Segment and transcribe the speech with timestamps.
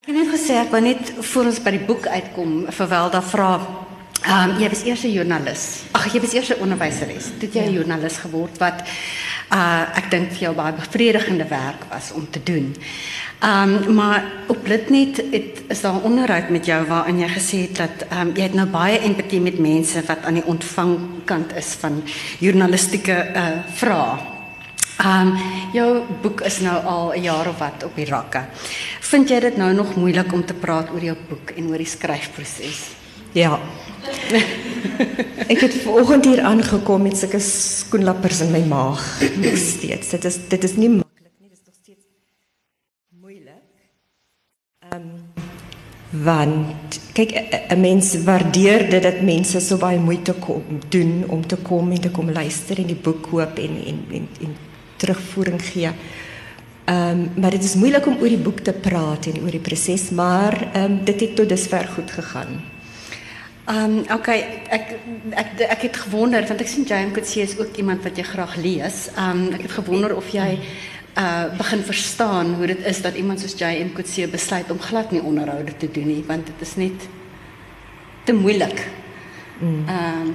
[0.00, 3.18] Ek het net gesê ek wou net voor ons by die boek uitkom vir Welda
[3.20, 3.48] vra.
[4.22, 5.64] Ehm um, jy was eers 'n joernalis.
[5.92, 7.26] Ag, jy was eers 'n onderwyseres.
[7.38, 8.80] Toe jy 'n joernalis geword wat
[9.52, 12.74] uh ek dink vir jou baie bevredigende werk was om te doen.
[13.42, 17.28] Ehm um, maar op dit net het is daar 'n onderhoud met jou waarin jy
[17.28, 20.46] gesê het dat ehm um, jy het nou baie empatie met mense wat aan die
[20.46, 22.02] ontvangkant is van
[22.38, 24.40] journalistieke uh vrae.
[25.00, 25.36] Ehm um,
[25.72, 28.44] jou boek is nou al 'n jaar of wat op die rakke.
[29.10, 31.88] Vind jy dit nou nog moeilik om te praat oor jou boek en oor die
[31.90, 32.82] skryfproses?
[33.34, 33.56] Ja.
[35.50, 39.02] ek het vanoggend hier aangekom met sulke skoenlappers in my maag.
[39.42, 40.12] Nog steeds.
[40.14, 40.92] Dit is dit is nie.
[41.00, 42.06] Dit is nog steeds
[43.18, 43.66] moeilik.
[44.92, 45.10] Ehm
[46.10, 47.30] want kyk
[47.70, 50.34] 'n mens waardeer dat mense so baie moeite
[50.88, 54.56] doen om te kom en te kom luister en die boek koop en en en,
[54.96, 55.62] terugvoering.
[56.90, 59.62] Ehm um, maar dit is moeilik om oor die boek te praat en oor die
[59.62, 62.60] proses, maar ehm um, dit het tot dusver goed gegaan.
[63.70, 64.96] Ehm um, okay, ek
[65.30, 68.56] ek ek het gewonder want ek sien James Coetzee is ook iemand wat jy graag
[68.56, 69.06] lees.
[69.14, 70.58] Ehm um, ek het gewonder of jy
[71.18, 75.22] uh begin verstaan hoe dit is dat iemand soos James Coetzee besluit om glad nie
[75.22, 77.06] onderhoude te doen nie want dit is net
[78.24, 78.86] te moeilik.
[79.60, 79.84] Mm.
[79.86, 80.34] Ehm um,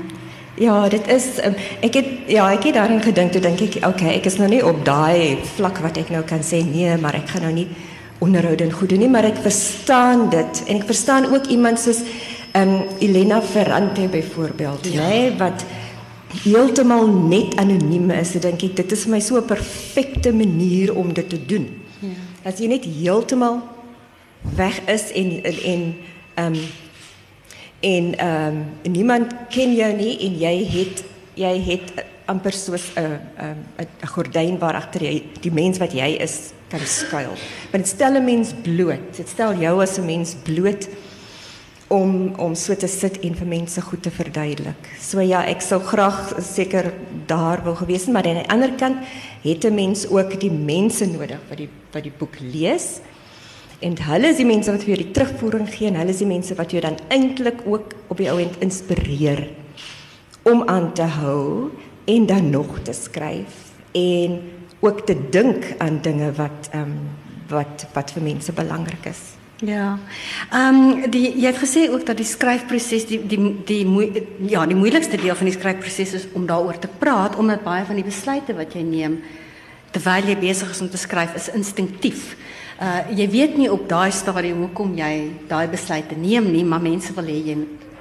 [0.55, 4.13] Ja, dit is um, ek het ja, ek het daarin gedink toe dink ek, okay,
[4.15, 7.33] ek is nou nie op daai vlak wat ek nou kan sê nee, maar ek
[7.33, 7.67] gaan nou nie
[8.23, 12.05] onderhoude en goed doen nie, maar ek verstaan dit en ek verstaan ook iemand soos
[12.55, 15.03] ehm um, Elena Ferrante byvoorbeeld, ja.
[15.03, 15.65] nê, nee, wat
[16.45, 18.31] heeltemal net anoniem is.
[18.39, 21.67] Ek dink dit is vir my so 'n perfekte manier om dit te doen.
[21.99, 22.15] Ja.
[22.43, 23.59] As jy net heeltemal
[24.55, 25.95] weg is en en
[26.35, 26.84] ehm um,
[27.85, 28.57] en ehm
[28.91, 31.03] niemand ken jou nie en jy het
[31.37, 36.17] jy het amper soos 'n 'n 'n gordyn waar agter jy die mens wat jy
[36.19, 37.35] is kan skuil.
[37.71, 39.17] Maar dit stel 'n mens bloot.
[39.17, 40.87] Dit stel jou as 'n mens bloot
[41.87, 44.89] om om so te sit en vir mense goed te verduidelik.
[45.01, 46.93] So ja, ek sou graag seker
[47.25, 48.97] daar wou gewees het, maar aan die ander kant
[49.43, 52.99] het 'n mens ook die mense nodig wat die wat die boek lees.
[53.79, 56.29] En hulle is die mense wat vir jou die terugvoering gee en hulle is die
[56.29, 59.47] mense wat jou dan eintlik ook op die ou end inspireer
[60.45, 61.71] om aan te hou
[62.05, 64.41] en dan nog te skryf en
[64.79, 66.97] ook te dink aan dinge wat ehm um,
[67.49, 69.19] wat wat vir mense belangrik is.
[69.63, 69.97] Ja.
[70.51, 74.75] Ehm um, die jy het gesê ook dat die skryfproses die die die ja, die
[74.75, 78.53] moeilikste deel van die skryfproses is om daaroor te praat omdat baie van die besluite
[78.53, 79.21] wat jy neem
[79.91, 82.35] terwyl jy besig is om te skryf is instinktief.
[82.75, 85.11] Uh jy weet nie op daai stadium hoekom jy
[85.47, 87.55] daai besluite neem nie, maar mense wil hê jy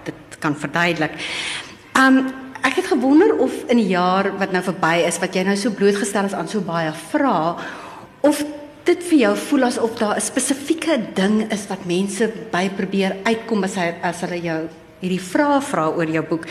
[0.04, 1.14] dit kan verduidelik.
[1.94, 2.24] Um
[2.64, 5.70] ek het gewonder of in die jaar wat nou verby is wat jy nou so
[5.70, 7.54] blootgestel is aan so baie vrae
[8.24, 8.40] of
[8.88, 13.64] dit vir jou voel asof daar 'n spesifieke ding is wat mense by probeer uitkom
[13.64, 14.60] as hy as hulle jou
[15.00, 16.46] hierdie vrae vra oor jou boek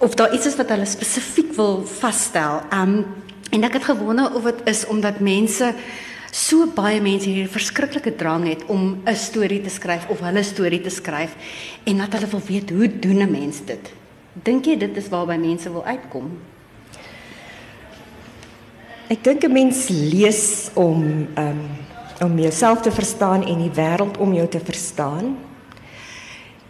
[0.00, 2.62] of daar iets is wat hulle spesifiek wil vasstel.
[2.70, 3.06] Um
[3.50, 5.74] en ek het gewonder of dit is omdat mense
[6.32, 10.80] so baie mense hierdie verskriklike drang het om 'n storie te skryf of hulle storie
[10.80, 11.36] te skryf
[11.84, 13.92] en dat hulle wil weet hoe doen 'n mens dit?
[14.32, 16.30] Dink jy dit is waarby mense wil uitkom?
[19.08, 21.60] Ek dink 'n mens lees om um,
[22.22, 25.36] om jouself te verstaan en die wêreld om jou te verstaan.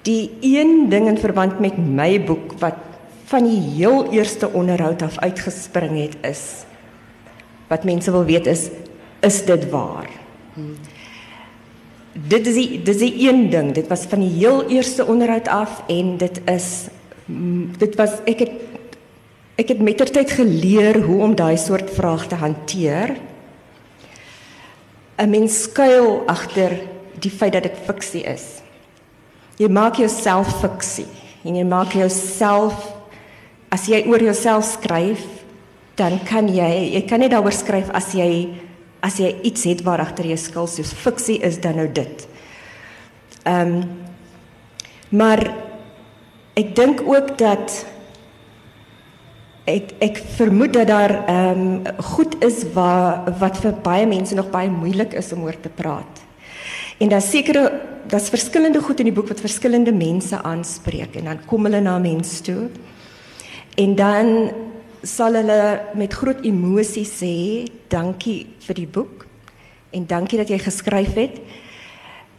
[0.03, 2.77] Die een ding in verband met my boek wat
[3.25, 6.65] van die heel eerste onderhoud af uitgespring het is
[7.69, 8.69] wat mense wil weet is
[9.23, 10.11] is dit waar?
[10.55, 10.77] Hmm.
[12.13, 13.73] Dit is die, dit is die een ding.
[13.73, 16.69] Dit was van die heel eerste onderhoud af en dit is
[17.27, 18.59] mm, dit was ek het
[19.61, 23.17] ek het mettertyd geleer hoe om daai soort vrae te hanteer.
[25.17, 26.81] 'n Mens skuil agter
[27.21, 28.63] die feit dat dit fiksie is.
[29.57, 31.07] Jy maak jouself fiksie
[31.45, 32.75] en jy maak jouself
[33.73, 35.23] as jy oor jouself skryf,
[35.97, 38.51] dan kan jy jy kan nie daaroor skryf as jy
[39.03, 42.27] as jy iets het waar agter jy skuil soos fiksie is dan nou dit.
[43.43, 43.83] Ehm um,
[45.13, 45.43] maar
[46.57, 47.75] ek dink ook dat
[49.69, 54.51] ek ek vermoed dat daar ehm um, goed is waar wat vir baie mense nog
[54.51, 56.23] baie moeilik is om oor te praat.
[56.99, 61.45] En daar sekerre daar's verskillende goed in die boek wat verskillende mense aanspreek en dan
[61.47, 62.71] kom hulle na mense toe.
[63.75, 64.51] En dan
[65.03, 65.61] sal hulle
[65.99, 67.35] met groot emosie sê
[67.91, 69.27] dankie vir die boek
[69.93, 71.41] en dankie dat jy geskryf het.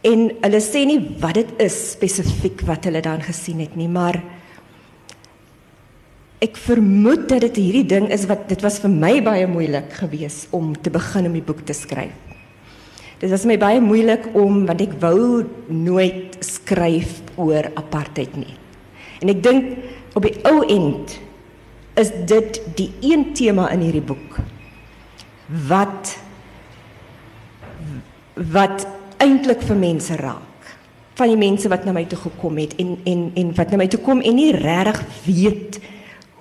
[0.04, 4.18] En hulle sê nie wat dit is spesifiek wat hulle dan gesien het nie, maar
[6.44, 10.52] ek vermoed dat dit hierdie ding is wat dit was vir my baie moeilik geweest
[10.56, 12.12] om te begin om die boek te skryf.
[13.22, 18.56] Dit was my baie moeilik om want ek wou nooit skryf oor apartheid nie.
[19.22, 19.70] En ek dink
[20.18, 21.14] op die ou end
[21.94, 24.38] is dit die een tema in hierdie boek
[25.68, 26.16] wat
[28.34, 28.86] wat
[29.22, 30.70] eintlik vir mense raak.
[31.14, 33.86] Van die mense wat na my toe gekom het en en en wat na my
[33.88, 35.78] toe kom en nie regtig weet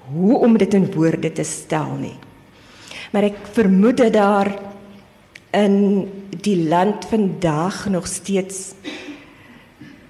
[0.09, 2.17] hoe om dit in woorde te stel nie.
[3.13, 4.49] Maar ek vermoed dat daar
[5.53, 6.09] in
[6.41, 8.73] die land vandag nog steeds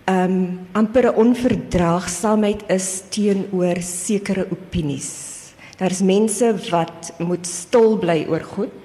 [0.05, 5.32] ehm um, amper 'n onverdraagsaamheid is teenoor sekere opinies.
[5.77, 8.79] Daar's mense wat moet stil bly oor goed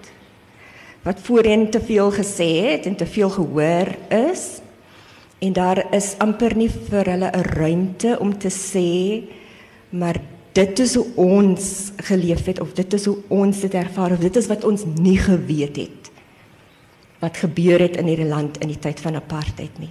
[1.06, 4.60] wat voorheen te veel gesê het en te veel gehoor is
[5.38, 9.22] en daar is amper nie vir hulle 'n ruimte om te sê
[9.90, 10.20] maar
[10.52, 14.36] dit is hoe ons geleef het of dit is hoe ons dit ervaar of dit
[14.36, 16.10] is wat ons nie geweet het
[17.18, 19.90] wat gebeur het in hierdie land in die tyd van apartheid nie.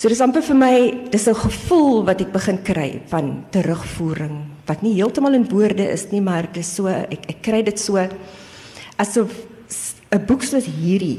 [0.00, 0.76] So dis amper vir my
[1.10, 6.06] dis 'n gevoel wat ek begin kry van terugvoering wat nie heeltemal in woorde is
[6.14, 7.98] nie, maar dis so ek ek kry dit so
[8.96, 9.34] asof
[10.14, 11.18] 'n boek soos hierdie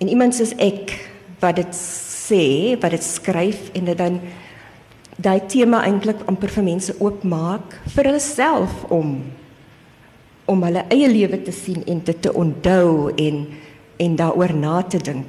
[0.00, 0.94] en iemand soos ek
[1.40, 4.20] wat dit sê, wat dit skryf en dit dan
[5.20, 9.18] daai tema eintlik amper vir mense oopmaak vir hulle self om
[10.50, 13.46] om hulle eie lewe te sien en dit te onthou en
[14.00, 15.26] en daaroor na te dink.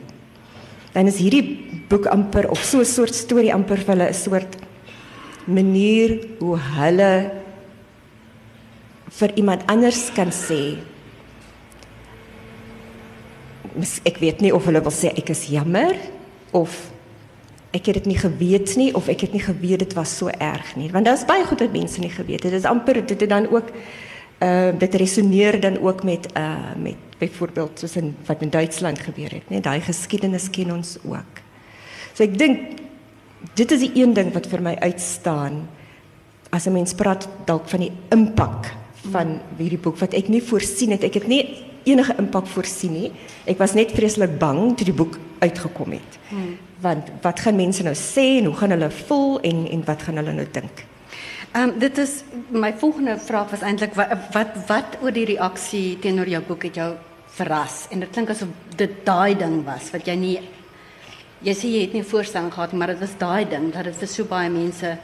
[0.94, 4.56] Dan is hierdie boek amper of so 'n soort storie amper vir hulle 'n soort
[5.46, 7.14] manier hoe hulle
[9.12, 10.80] vir iemand anders kan sê
[14.04, 15.96] ek weet nie of hulle wil sê ek is jammer
[16.52, 16.92] of
[17.72, 20.74] ek het dit nie geweet nie of ek het nie geweet dit was so erg
[20.76, 20.90] nie.
[20.92, 22.52] Want daar's baie goed wat mense nie geweet het.
[22.52, 23.72] Dit is amper dit het dan ook
[24.42, 29.30] uh dit resoneer dan ook met uh met byvoorbeeld soos in wat in Duitsland gebeur
[29.30, 31.44] het nê daai geskiedenis ken ons ook.
[32.14, 32.81] So ek dink
[33.54, 35.68] dit is die een ding wat vir my uitstaan
[36.52, 38.72] as 'n mens praat dalk van die impak
[39.12, 41.04] van hierdie boek wat ek nie voorsien het.
[41.04, 43.12] Ek het nie enige impak voorsien nie.
[43.46, 46.20] Ek was net vreeslik bang toe die boek uitgekom het.
[46.30, 46.58] Hmm.
[46.82, 50.16] Want wat gaan mense nou sê en hoe gaan hulle voel en en wat gaan
[50.16, 50.86] hulle nou dink?
[51.52, 56.00] Ehm um, dit is my volgende vraag was eintlik wat, wat wat oor die reaksie
[56.00, 56.94] teenoor jou boek het jou
[57.36, 60.40] verras en dit klink asof dit daai ding was wat jy nie
[61.44, 64.08] jy sê jy het nie voorstelling gehad maar dit was daai ding dat dit vir
[64.08, 64.98] so baie mense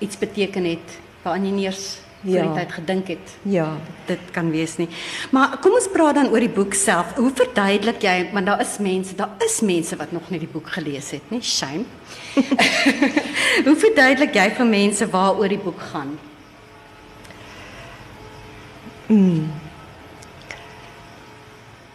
[0.00, 2.42] iets beteken het waaraan jy nie eers vir ja.
[2.44, 3.32] die tyd gedink het.
[3.48, 3.66] Ja,
[4.08, 4.88] dit kan wees nie.
[5.32, 7.14] Maar kom ons praat dan oor die boek self.
[7.16, 10.68] Hoe verduidelik jy want daar is mense, daar is mense wat nog nie die boek
[10.76, 11.40] gelees het nie.
[11.40, 11.86] Shame.
[13.66, 16.12] Hoe verduidelik jy vir mense waaroor die boek gaan?
[19.08, 19.48] Mm.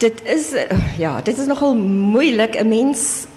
[0.02, 0.50] Dit is
[1.00, 3.28] ja, dit is nogal moeilik 'n mens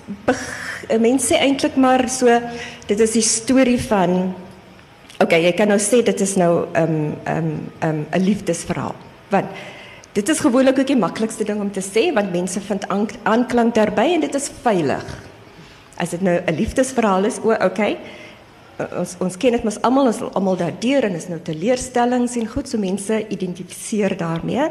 [0.88, 2.40] 'n mens sê eintlik maar so
[2.86, 4.34] dit is die storie van
[5.18, 7.50] OK, jy kan nou sê dit is nou 'n um, 'n um,
[7.82, 8.94] 'n um, 'n liefdesverhaal.
[9.28, 9.46] Want
[10.12, 12.88] dit is gewoonlik ook die maklikste ding om te sê want mense vind
[13.22, 15.24] aanklank daarbey en dit is veilig.
[15.96, 17.96] As dit nou 'n liefdesverhaal is, o, OK.
[18.98, 22.68] Ons ons ken dit mos almal, ons almal daardeur en is nou teleurstellings en goed
[22.68, 24.70] so mense identifiseer daarmee.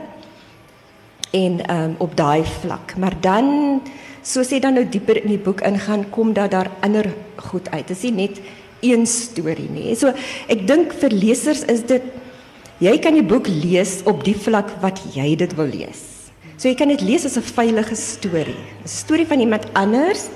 [1.31, 2.95] En ehm um, op daai vlak.
[2.97, 3.81] Maar dan
[4.27, 7.07] soos jy dan nou dieper in die boek ingaan, kom daar daar ander
[7.49, 7.87] goed uit.
[7.87, 8.41] Dit is nie net
[8.83, 9.95] een storie nie.
[9.95, 10.11] So
[10.51, 12.03] ek dink vir lesers is dit
[12.83, 16.03] jy kan die boek lees op die vlak wat jy dit wil lees.
[16.57, 18.59] So jy kan dit lees as 'n veilige storie.
[18.83, 20.27] 'n Storie van iemand anders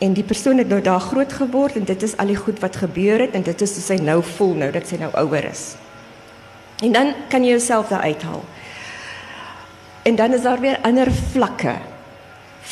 [0.00, 2.76] en die persoon het nou daar groot geword en dit is al die goed wat
[2.76, 5.76] gebeur het en dit is hoe sy nou voel nou dat sy nou ouer is.
[6.82, 8.44] En dan kan jy jouself daar uithaal.
[10.02, 11.93] En dan is daar weer ander vlakke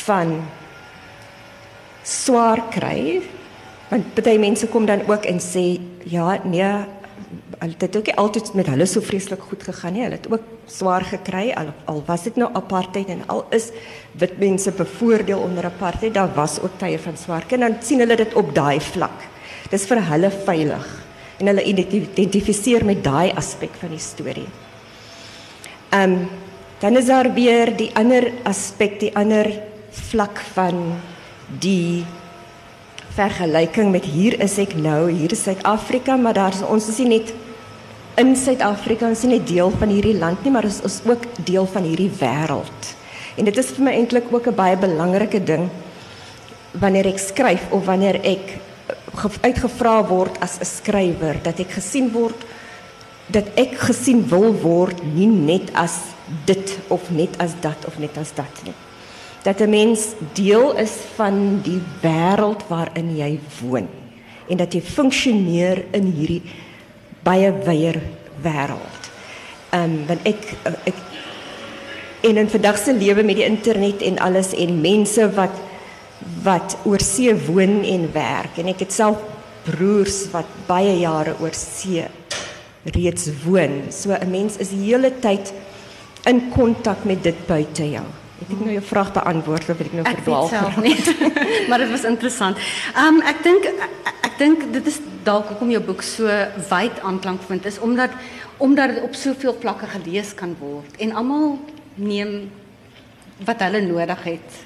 [0.05, 0.41] van
[2.03, 3.21] swaar kry.
[3.89, 6.73] Want baie mense kom dan ook en sê ja nee
[7.63, 10.03] al dit ook altyd met hulle so vreeslik goed gegaan nie.
[10.03, 11.51] Hulle het ook swaar gekry.
[11.55, 13.69] Al, al was dit nou apartheid en al is
[14.19, 17.59] wit mense bevoordeel onder apartheid daar was ook tye van swaar kry.
[17.61, 19.27] En dan sien hulle dit op daai vlak.
[19.71, 20.89] Dis vir hulle veilig
[21.39, 24.49] en hulle identifiseer met daai aspek van die storie.
[25.89, 26.23] Ehm um,
[26.83, 29.47] dan is daar weer die ander aspek, die ander
[29.93, 30.99] vlak van
[31.61, 32.05] die
[33.13, 37.19] vergelyking met hier is ek nou, hier is Suid-Afrika, maar daar is ons is nie
[37.19, 37.33] net
[38.17, 41.65] in Suid-Afrika, ons is nie deel van hierdie land nie, maar ons is ook deel
[41.69, 42.93] van hierdie wêreld.
[43.37, 45.69] En dit is vir my eintlik ook 'n baie belangrike ding
[46.73, 48.59] wanneer ek skryf of wanneer ek
[49.41, 52.45] uitgevra word as 'n skrywer dat ek gesien word
[53.27, 55.99] dat ek gesien wil word nie net as
[56.45, 58.73] dit of net as dat of net as dat nie
[59.43, 63.87] dat 'n mens deel is van die wêreld waarin jy woon
[64.49, 66.41] en dat jy funksioneer in hierdie
[67.23, 68.01] baie wyeer
[68.41, 69.03] wêreld.
[69.69, 70.41] Ehm um, want ek
[70.83, 70.95] ek
[72.23, 75.55] en in vandag se lewe met die internet en alles en mense wat
[76.43, 79.17] wat oor see woon en werk en ek het self
[79.63, 82.03] broers wat baie jare oor see
[82.83, 83.91] reeds woon.
[83.91, 85.53] So 'n mens is die hele tyd
[86.25, 88.05] in kontak met dit buite jou.
[88.05, 90.49] Ek het nou jou vraag beantwoord of ek nou verdwaal
[90.83, 91.11] het.
[91.69, 92.57] maar dit was interessant.
[92.95, 93.69] Ehm um, ek dink
[94.23, 96.27] ek dink dit is dalk hoekom jou boek so
[96.69, 98.11] wyd aanklank vind is omdat
[98.57, 101.57] omdat dit op soveel vlakke gelees kan word en almal
[101.95, 102.51] neem
[103.45, 104.61] wat hulle nodig het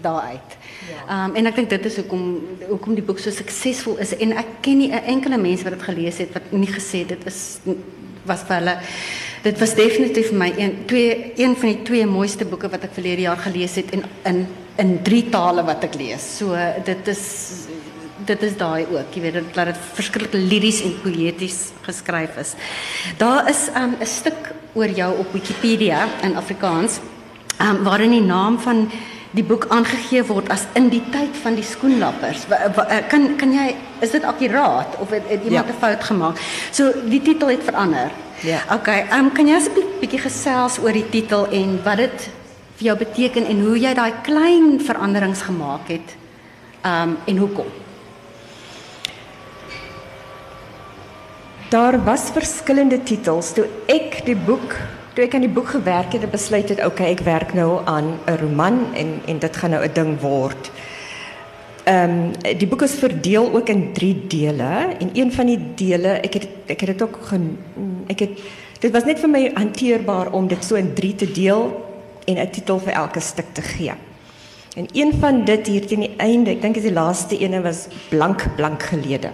[0.00, 0.56] daaruit.
[0.88, 1.00] Ja.
[1.08, 2.24] Ehm um, en ek dink dit is hoekom
[2.68, 5.82] hoekom die boek so suksesvol is en ek ken nie 'n enkele mens wat dit
[5.82, 7.58] gelees het wat nie gesê dit is
[8.24, 8.76] was vir hulle
[9.42, 12.94] dit was definitief vir my een twee een van die twee mooiste boeke wat ek
[12.94, 14.46] verlede jaar gelees het en in
[14.80, 16.24] in drie tale wat ek lees.
[16.38, 17.24] So dit is
[18.26, 22.54] dit is daai ook, jy weet dat dit verskriklik liries en poëties geskryf is.
[23.18, 27.00] Daar is um, 'n um, stuk oor jou op Wikipedia in Afrikaans
[27.60, 28.88] um, waarin die naam van
[29.32, 32.44] die boek aangegee word as in die tyd van die skoenlappers.
[32.48, 36.36] Eh, kan kan jy is dit akkuraat of het, het iemand 'n fout gemaak?
[36.70, 38.10] So die titel het verander.
[38.42, 38.58] Ja.
[38.74, 42.30] Okay, ehm um, kan jy asseblief 'n bietjie gesels oor die titel en wat dit
[42.76, 46.16] vir jou beteken en hoe jy daai klein veranderings gemaak het?
[46.82, 47.66] Ehm um, en hoekom?
[51.70, 54.74] Daar was verskillende titels toe ek die boek
[55.12, 58.18] Toe ek aan die boek gewerk het, het besluit het okay, ek werk nou aan
[58.26, 60.70] 'n roman en en dit gaan nou 'n ding word.
[61.84, 66.34] Ehm die boek is verdeel ook in 3 dele en een van die dele, ek
[66.34, 67.58] het het ook gen,
[68.06, 68.38] ek het
[68.82, 71.70] dit was net vir my hanteerbaar om dit so in 3 te deel
[72.26, 73.92] en 'n titel vir elke stuk te gee.
[74.76, 77.86] En een van dit hier teen die einde, ek dink is die laaste ene was
[78.08, 79.30] blank blank gelede.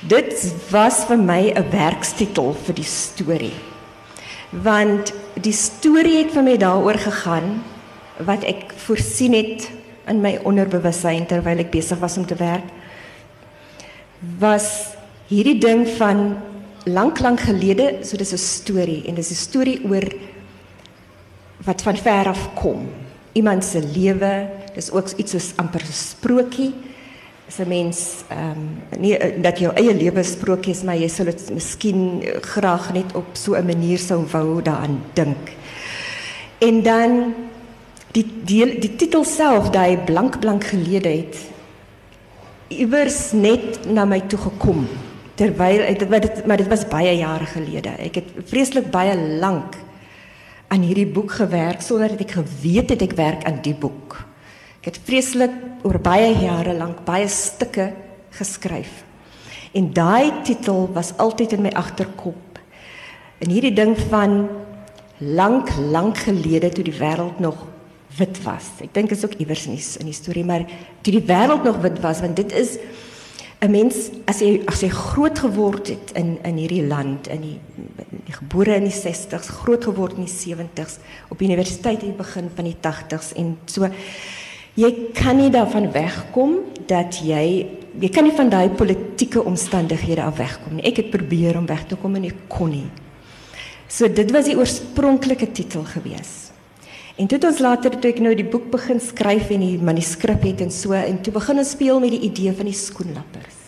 [0.00, 3.70] Dit was vir my 'n werkstitel vir die storie
[4.50, 7.60] want die storie het vir my daaroor gegaan
[8.26, 9.68] wat ek voorsien het
[10.10, 12.66] in my onderbewussyn terwyl ek besig was om te werk
[14.40, 14.68] was
[15.30, 16.36] hierdie ding van
[16.84, 20.06] lank lank gelede so dis 'n storie en dis 'n storie oor
[21.64, 22.88] wat van ver af kom
[23.32, 26.74] iemand se lewe dis ook iets soos amper 'n sprokie
[27.50, 27.98] is 'n mens
[28.28, 28.50] ehm
[28.92, 33.14] um, nie eh, dat jou eie lewe sprokies maar jy sal dit miskien graag net
[33.14, 35.52] op so 'n manier sou wou daaraan dink.
[36.58, 37.34] En dan
[38.14, 41.38] die die die titel self daai blank blank gelede het
[42.70, 44.86] iewers net na my toe gekom
[45.38, 47.94] terwyl dit wat dit maar dit was baie jare gelede.
[47.98, 49.78] Ek het vreeslik baie lank
[50.70, 54.18] aan hierdie boek gewerk sonder dat ek geweet het ek werk aan die boek.
[54.80, 55.54] Ek het vreeslik
[55.86, 57.90] oor baie jare lank baie stukke
[58.36, 59.02] geskryf.
[59.72, 62.58] En daai titel was altyd in my agterkop.
[63.40, 64.44] En hierdie ding van
[65.18, 67.69] lank lank gelede toe die wêreld nog
[68.18, 68.72] wit was.
[68.82, 70.66] Ek dink is ook iewers in die, in storie, maar
[71.02, 72.78] toe die wêreld nog wit was, want dit is
[73.60, 77.58] 'n mens as jy as jy groot geword het in in hierdie land in die,
[78.32, 80.96] gebore in die 60s, groot geword in die 70s,
[81.28, 83.88] op universiteit in die begin van die 80s en so
[84.74, 87.66] jy kan nie daarvan wegkom dat jy
[88.00, 90.86] jy kan nie van daai politieke omstandighede af wegkom nie.
[90.86, 92.86] Ek het probeer om weg te kom en ek kon nie.
[93.90, 96.49] So dit was die oorspronklike titel gewees.
[97.20, 100.46] En toe het ons later toe ek nou die boek begin skryf en die manuskrip
[100.46, 103.58] het en so en toe begin ons speel met die idee van die skoenlappers.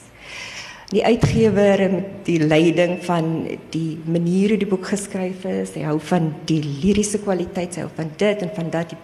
[0.93, 3.29] Die uitgewer met die leiding van
[3.73, 7.93] die manier hoe die boek geskryf is, hy hou van die liriese kwaliteit, hy hou
[7.97, 9.01] van dit en van dat die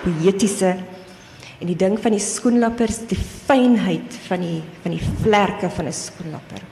[0.00, 0.74] poëtiese
[1.62, 5.94] En die ding van die skoenlappers, die fynheid van die van die vlerke van 'n
[5.94, 6.62] skoenlapper.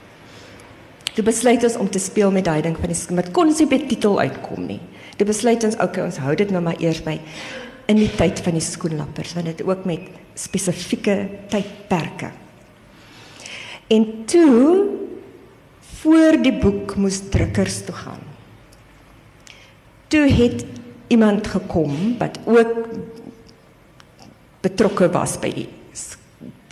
[1.15, 3.67] Toe besluit ons om te speel met daai ding van die met kon ons nie
[3.67, 4.79] by titel uitkom nie.
[5.21, 7.11] Toe besluit ons okay, ons hou dit nou maar eers by
[7.93, 11.13] in die tyd van die skoenlappers want dit ook met spesifieke
[11.51, 12.31] tydperke.
[13.93, 14.87] En toe
[16.01, 18.23] voor die boek moes drukkers toe gaan.
[20.09, 20.65] Toe het
[21.13, 22.73] iemand gekom wat ook
[24.65, 25.69] betrokke was by die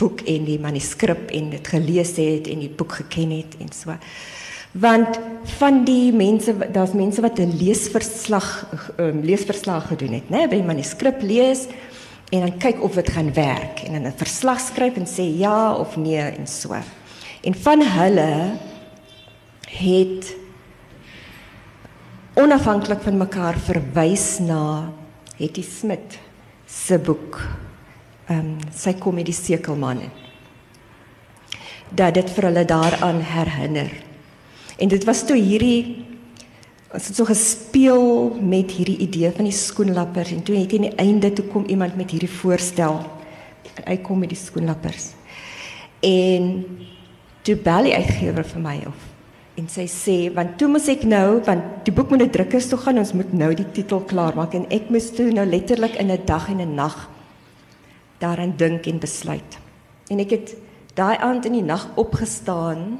[0.01, 3.93] boek en die manuskrip en dit gelees het en die boek geken het en so.
[4.71, 5.19] Want
[5.57, 11.21] van die mense daar's mense wat 'n leesverslag um, leesverslag gedoen het, né, by manuskrip
[11.21, 11.67] lees
[12.29, 15.73] en dan kyk of dit gaan werk en dan 'n verslag skryf en sê ja
[15.75, 16.75] of nee en so.
[17.41, 18.57] En van hulle
[19.69, 20.35] het
[22.33, 24.91] onafhanklik van mekaar verwys na
[25.37, 26.19] Hetty Smit
[26.65, 27.41] se boek
[28.25, 30.01] ehm um, sy komedie Sekelman
[31.89, 34.08] dat dit vir hulle daaraan herinner.
[34.79, 36.05] En dit was toe hierdie
[36.89, 40.95] as dit so gespeel met hierdie idee van die skoenlappers en toe het aan die
[40.97, 42.97] einde toe kom iemand met hierdie voorstel.
[43.85, 45.11] Hy kom met die skoenlappers.
[46.01, 46.65] En
[47.45, 49.05] toe bel die uitgewer vir my of
[49.59, 52.79] en sy sê want toe moet ek nou want die boek moet na drukkers toe
[52.79, 56.11] gaan ons moet nou die titel klaar maak en ek moes toe nou letterlik in
[56.11, 57.09] 'n dag en 'n nag
[58.19, 59.51] daaraan dink en besluit.
[60.09, 60.55] En ek het
[60.95, 62.99] daai aand in die nag opgestaan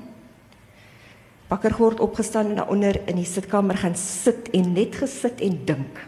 [1.49, 6.01] wakker geword opgestaan en daaronder in die sitkamer gaan sit en net gesit en dink.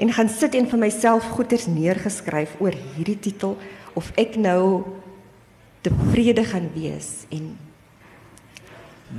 [0.00, 3.58] En gaan sit en vir myself goeders neergeskryf oor hierdie titel
[3.94, 4.84] of ek nou
[5.84, 7.52] tevrede gaan wees en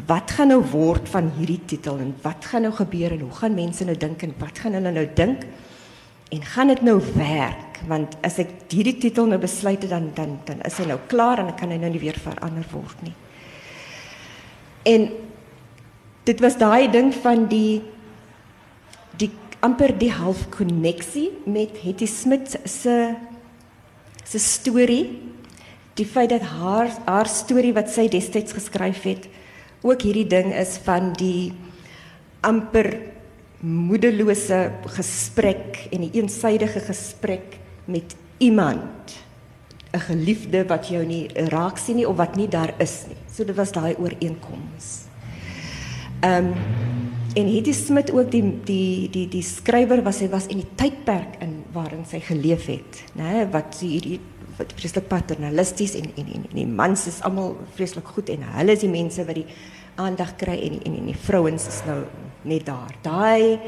[0.08, 3.58] wat gaan nou word van hierdie titel en wat gaan nou gebeur en hoe gaan
[3.58, 5.44] mense nou dink en wat gaan hulle nou dink
[6.32, 10.38] en gaan dit nou werk want as ek hierdie titel nou besluit het dan dan
[10.48, 13.16] dan is hy nou klaar en dan kan hy nou nie weer verander word nie
[14.83, 15.09] en
[16.23, 17.81] dit was daai ding van die
[19.17, 23.15] die amper die half koneksie met Hetty Smit se
[24.23, 25.19] se storie
[26.00, 29.27] die feit dat haar haar storie wat sy destyds geskryf het
[29.81, 31.51] ook hierdie ding is van die
[32.45, 32.93] amper
[33.61, 39.17] moedelose gesprek en die eensydige gesprek met iemand
[39.93, 43.21] 'n geliefde wat jou nie raak sien nie of wat nie daar is nie.
[43.31, 44.91] So dit was daai ooreenkoms.
[46.21, 46.53] Ehm um,
[47.33, 51.38] en Hetty Smit ook die die die die skrywer was hy was in die tydperk
[51.39, 54.19] in waarin sy geleef het, né, wat hierdie
[54.57, 58.83] wat vreeslik paternalisties en en en die mans is almal vreeslik goed en hulle is
[58.83, 59.47] die mense wat die
[60.01, 62.01] aandag kry en en en die vrouens is nou
[62.43, 62.95] net daar.
[63.01, 63.59] Daai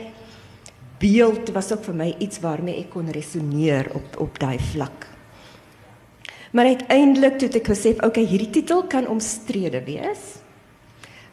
[0.99, 5.12] beeld was ook vir my iets waarmee ek kon resoneer op op daai vlak.
[6.53, 10.41] Maar uiteindelik toe ek gesê, "Oké, okay, hierdie titel kan omstrede wees."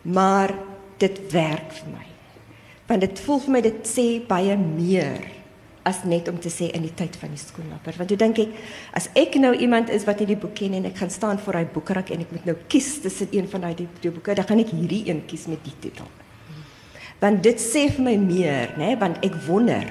[0.03, 0.55] Maar
[0.99, 2.07] dit werk vir my.
[2.87, 5.21] Want dit voel vir my dit sê baie meer
[5.83, 7.97] as net om te sê in die tyd van die skoenlapper.
[7.97, 8.49] Want toe dink ek,
[8.97, 11.65] as ek nou iemand is wat hierdie boek ken en ek gaan staan voor hy
[11.65, 14.75] boekrak en ek moet nou kies tussen een van daai twee boeke, dan gaan ek
[14.77, 16.09] hierdie een kies met die titel.
[17.21, 19.85] Want dit sê vir my meer, né, want ek wonder,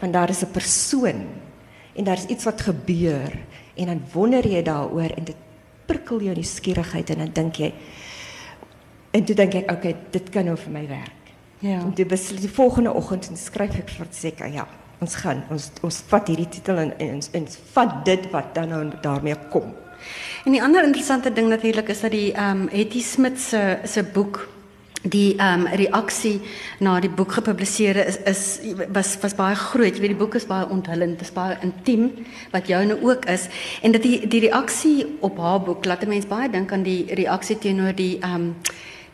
[0.00, 1.26] want daar is 'n persoon
[1.96, 3.32] en daar is iets wat gebeur
[3.76, 5.44] en dan wonder jy daaroor en dit
[5.86, 7.70] prikkel jou nuuskierigheid en dan dink jy
[9.16, 11.30] en toe dink ek, okay, dit kan nou vir my werk.
[11.64, 11.78] Ja.
[11.80, 14.66] En toe besluit die volgende oggend en skryf ek vir seker, ja,
[15.00, 18.82] ons gaan ons ons vat hierdie titel en ons ons vat dit wat dan nou
[19.04, 19.72] daarmee kom.
[20.44, 24.04] En die ander interessante ding natuurlik is dat die ehm um, Hetty Smit se se
[24.04, 24.44] boek
[25.08, 26.40] die ehm um, reaksie
[26.80, 28.60] na die boek gepubliseer is is
[28.92, 29.94] was was baie groot.
[29.94, 32.10] Jy weet die boek is baie onthullend, is baie intiem
[32.52, 33.48] wat jou nou ook is
[33.82, 37.04] en dat die die reaksie op haar boek laat 'n mens baie dink aan die
[37.14, 38.54] reaksie teenoor die ehm um,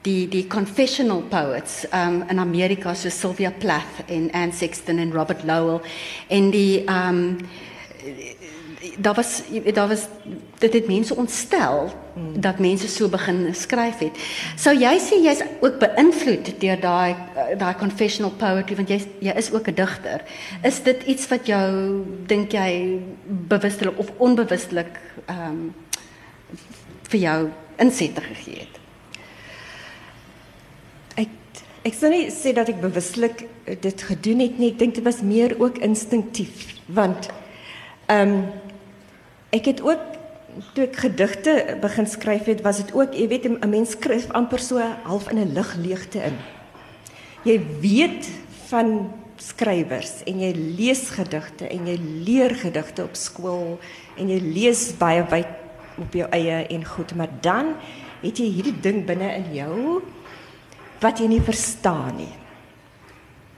[0.03, 5.45] die die confessional poets um in Amerika so Sylvia Plath en Anne Sexton en Robert
[5.45, 5.81] Lowell
[6.29, 7.39] en die um
[8.99, 9.42] daar was
[9.75, 10.07] daar was
[10.59, 11.92] dit het mense ontstel
[12.35, 14.18] dat mense so begin skryf het.
[14.57, 17.14] Sou jy sê jy's ook beïnvloed deur daai
[17.59, 20.23] daai confessional poetry want jy is ook 'n digter.
[20.62, 25.75] Is dit iets wat jou dink jy bewustelik of onbewustelik um
[27.03, 28.83] vir jou insette gegee het?
[31.83, 34.71] Ek sou nie sê dat ek bewuslik eh, dit gedoen het nie.
[34.71, 37.31] Ek dink dit was meer ook instinktief want
[38.07, 38.45] ehm
[39.53, 40.01] ek het ook
[40.75, 44.59] toe ek gedigte begin skryf het, was dit ook, jy weet, 'n mens skryf amper
[44.59, 46.37] so half in 'n ligleegte in.
[47.45, 48.29] Jy weet
[48.69, 53.79] van skrywers en jy lees gedigte en jy leer gedigte op skool
[54.17, 55.49] en jy lees baie wyd
[55.99, 57.75] op jou eie en goed, maar dan
[58.23, 60.03] het jy hierdie ding binne in jou
[61.01, 62.33] wat jy nie verstaan nie.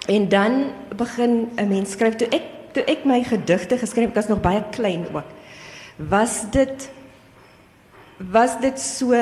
[0.09, 4.29] En dan begin 'n mens skryf toe ek toe ek my gedigte geskryf het, was
[4.29, 5.29] nog baie klein ook.
[5.97, 6.91] Was dit
[8.31, 9.13] was dit so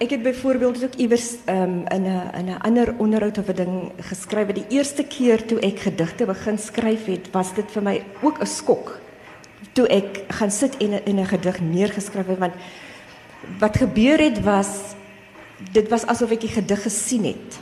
[0.00, 3.92] ek het byvoorbeeld ook iewers um, in 'n in 'n ander onderhoud of 'n ding
[3.98, 8.04] geskryf het die eerste keer toe ek gedigte begin skryf het, was dit vir my
[8.22, 8.98] ook 'n skok.
[9.72, 12.54] Toe ek gaan sit en in 'n gedig neergeskryf het want
[13.58, 14.94] wat gebeur het was
[15.72, 17.58] dit was asof ek die gedig gesien het.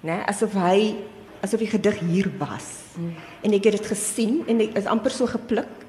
[0.00, 0.10] Né?
[0.14, 0.94] Nee, asof hy
[1.40, 2.64] asof die gedig hier was.
[2.94, 3.14] Hmm.
[3.40, 5.87] En ek het dit gesien en dit is amper so gepluk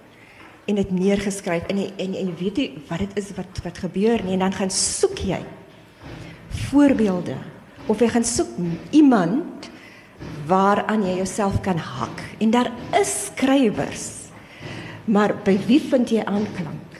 [0.65, 4.35] en dit neergeskryf en en en weet jy wat dit is wat wat gebeur nie
[4.37, 5.41] en dan gaan soek jy
[6.69, 7.37] voorbeelde
[7.87, 8.49] of jy gaan soek
[8.91, 9.69] iemand
[10.47, 14.19] waaraan jy jouself kan hak en daar is skrywers
[15.09, 16.97] Maar by wie vind jy aanklank?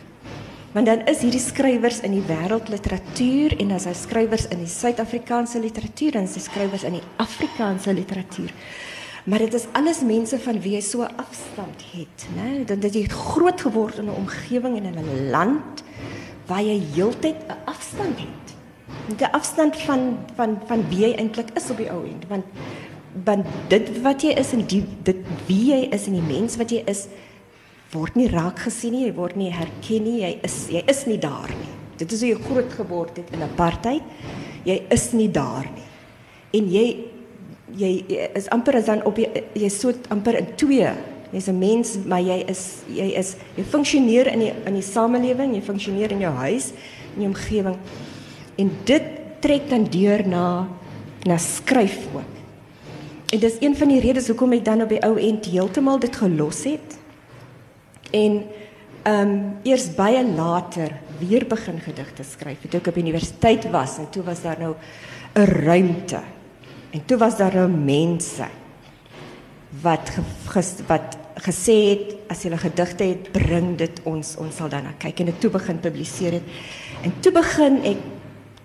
[0.74, 5.62] Want dan is hierdie skrywers in die wêreldliteratuur en as hy skrywers in die Suid-Afrikaanse
[5.62, 8.54] literatuur en sy skrywers in die Afrikaanse literatuur.
[9.30, 12.64] Maar dit is alles mense van wie jy so afstand het, né?
[12.66, 15.84] Dat jy groot geword in 'n omgewing en in 'n land
[16.48, 18.48] waar jy heeltyd 'n afstand het.
[19.22, 22.46] 'n Afstand van van van wie jy eintlik is op die ou end, want
[23.26, 26.70] want dit wat jy is en die dit wie jy is en die mens wat
[26.70, 27.08] jy is
[27.92, 31.18] word nie raak gesien nie, jy word nie herken nie, jy is jy is nie
[31.18, 31.74] daar nie.
[31.98, 34.02] Dit is hoe jy groot geword het in apartheid.
[34.64, 35.90] Jy is nie daar nie.
[36.52, 37.06] En jy
[37.78, 38.06] jy
[38.36, 40.90] is amper as dan op jy jy so amper in twee.
[41.32, 45.54] Jy's 'n mens, maar jy is jy is jy funksioneer in die in die samelewing,
[45.54, 46.72] jy funksioneer in jou huis,
[47.16, 47.78] in jou omgewing.
[48.58, 49.04] En dit
[49.40, 50.68] trek dan deur na
[51.26, 52.34] na skryf ook.
[53.34, 56.16] En dis een van die redes hoekom ek dan op die ou end heeltemal dit
[56.16, 57.00] gelos het
[58.10, 58.44] En
[59.04, 62.66] ehm um, eers baie later weer begin gedigte skryf.
[62.70, 64.76] Toe ek op universiteit was en toe was daar nou
[65.34, 66.20] 'n ruimte.
[66.90, 68.48] En toe was daar nou mense
[69.82, 70.22] wat ge,
[70.88, 75.28] wat gesê het as 'n gedigte het, bring dit ons, ons sal dan kyk en
[75.28, 76.44] ek toe begin publiseer het.
[77.04, 77.98] En toe begin ek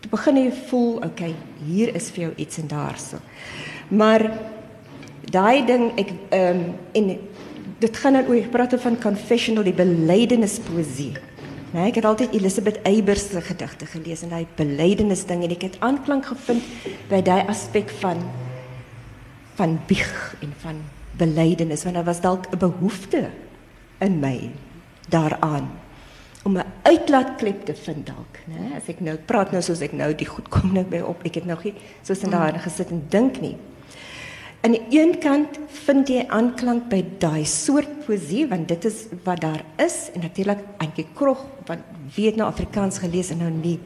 [0.00, 1.34] toe begin jy voel, okay,
[1.66, 3.16] hier is vir jou iets en daarso.
[3.88, 4.30] Maar
[5.30, 7.18] daai ding ek ehm um, en
[7.78, 11.12] dit gaan dan oor praat van confessional die belydenispoesie.
[11.74, 15.64] Nee, ek het altyd Elisabeth Eybers se gedigte gelees en hy belydenis ding en ek
[15.66, 16.62] het aanklank gevind
[17.10, 18.20] by daai aspek van
[19.58, 20.78] van bieg en van
[21.18, 23.30] belydenis want daar was dalk 'n behoefte
[23.98, 24.50] in my
[25.10, 25.66] daaraan
[26.44, 28.76] om 'n uitlaatklep te vind dalk, né?
[28.76, 31.24] As ek nou praat nou soos ek nou die goed kom nou by op.
[31.24, 33.56] Ek het nog nie soos in daar gesit en dink nie.
[34.64, 39.42] Aan die een kant vind jy aanklank by daai soort poesie want dit is wat
[39.44, 41.82] daar is en natuurlik Antjie Krog wat
[42.14, 43.76] weet nou Afrikaans gelees en nou nie.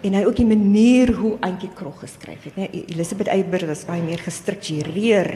[0.00, 2.70] En hy ook die manier hoe Antjie Krog geskryf het, né?
[2.86, 5.28] Elisabeth Eyber was baie meer gestruktureer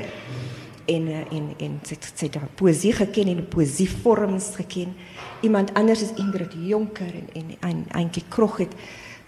[0.89, 4.97] en en en sy sy daai poesie geken en poesievorms geken.
[5.45, 8.73] Iemand anders is Ingrid Jonker en en Antjie Krog het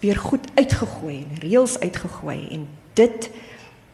[0.00, 2.64] weer goed uitgegooi en reëls uitgegooi en
[2.96, 3.30] dit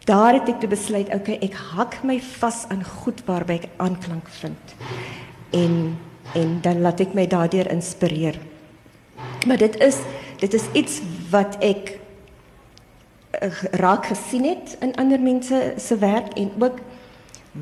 [0.05, 4.29] daar het ek te besluit, okay, ek hak my vas aan goed waarby ek aanklank
[4.41, 4.75] vind.
[5.51, 5.95] En
[6.35, 8.35] en dan laat ek my daardeur inspireer.
[9.47, 10.01] Maar dit is
[10.41, 10.97] dit is iets
[11.31, 16.81] wat ek uh, raak gesien het in ander mense se werk en ook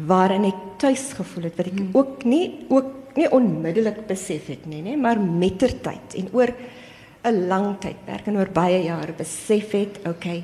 [0.07, 1.91] waarin ek tuis gevoel het wat ek hmm.
[1.93, 6.49] ook nie ook nie onmiddellik besef het nie, nê, maar mettertyd en oor
[7.23, 10.43] 'n lang tydperk en oor baie jare besef het, okay,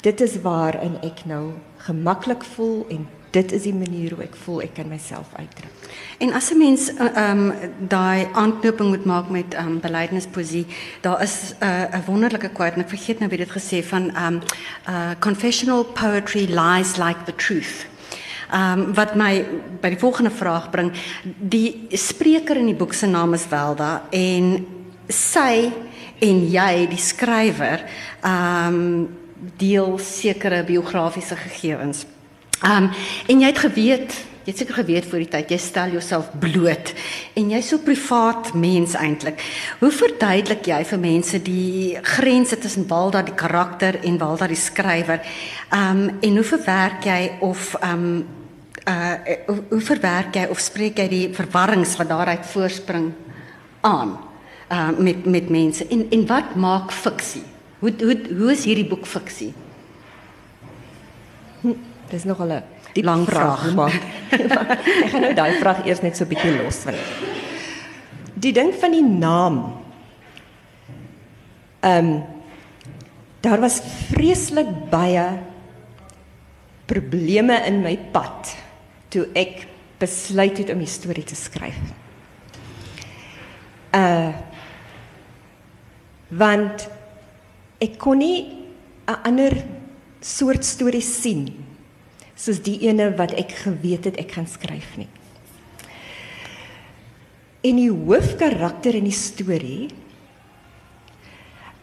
[0.00, 4.62] dit is waarin ek nou gemaklik voel en dit is die manier hoe ek voel
[4.62, 5.88] ek kan myself uitdruk.
[6.22, 7.52] En as 'n mens eh, ehm um,
[7.88, 10.66] daai aanknoping moet met ehm um, belydenispoesie,
[11.00, 14.14] daar is eh, 'n uh, wonderlike quote en ek vergeet nou wie dit gesê van
[14.14, 14.38] ehm
[14.88, 17.86] uh confessional poetry lies like the truth.
[18.52, 19.44] Ehm wat my
[19.80, 20.92] by die volgende vraag bring,
[21.38, 24.66] die spreker in die boek se naam is Welda en
[25.08, 25.72] sy
[26.18, 27.84] en jy die skrywer
[28.22, 29.06] ehm
[29.56, 32.04] deel sekere biografiese gegevens.
[32.64, 32.90] Um
[33.26, 36.92] en jy het geweet, jy het seker geweet voor die tyd jy stel jouself bloot
[37.36, 39.40] en jy's so privaat mens eintlik.
[39.80, 45.24] Hoe verduidelik jy vir mense die grense tussen Walda die karakter en Walda die skrywer?
[45.72, 48.08] Um en hoe verwerk jy of um
[48.84, 49.14] uh
[49.46, 53.12] hoe, hoe verwerk jy of spreek jy die verwarrings wat daaruit voorspring
[53.80, 54.16] aan
[54.72, 57.53] uh met met mense en en wat maak fiksie?
[57.84, 59.50] Hoe hoe hoe is hierdie boek fiksie?
[61.60, 61.74] Hm,
[62.08, 62.62] dis nog 'n
[62.94, 63.92] diep lang vraag, vraag maar
[65.04, 66.96] ek gaan nou daai vraag eers net so 'n bietjie los wil.
[68.34, 69.56] Die ding van die naam.
[71.80, 72.24] Ehm um,
[73.44, 75.44] daar was vreeslik baie
[76.88, 78.56] probleme in my pad
[79.12, 79.66] toe ek
[80.00, 81.76] besluit het om 'n storie te skryf.
[83.92, 84.32] Uh
[86.28, 86.88] want
[87.80, 88.46] ek kon nie
[89.06, 89.64] 'n ander
[90.20, 91.48] soort storie sien
[92.34, 95.08] soos die ene wat ek geweet het ek gaan skryf nie.
[97.64, 99.88] En die hoofkarakter in die storie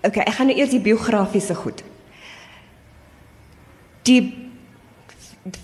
[0.01, 1.83] OK, ek gaan nou eers die biografiese goed.
[4.09, 4.33] Die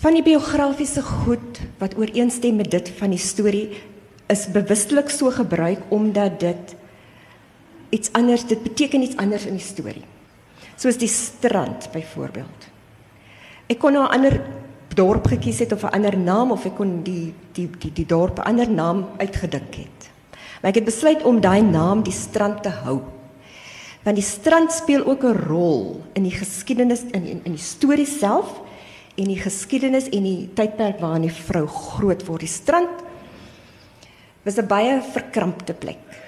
[0.01, 3.77] van die biografiese goed wat ooreenstem met dit van die storie
[4.29, 6.75] is bewustelik so gebruik omdat dit
[7.93, 10.05] iets anders dit beteken iets anders in die storie
[10.77, 12.69] soos die strand byvoorbeeld.
[13.67, 14.41] Ek kon 'n ander
[14.95, 18.39] dorp gekies het of 'n ander naam of ek kon die die die die dorp
[18.39, 20.09] 'n ander naam uitgedink het.
[20.61, 23.01] Maar ek het besluit om daai naam die strand te hou.
[24.03, 28.05] Want die strand speel ook 'n rol in die geskiedenis in in, in die storie
[28.05, 28.61] self
[29.15, 32.39] en die geskiedenis en die tydperk waarin die vrou groot word.
[32.39, 32.89] Die strand
[34.43, 36.26] was 'n baie verkrampte plek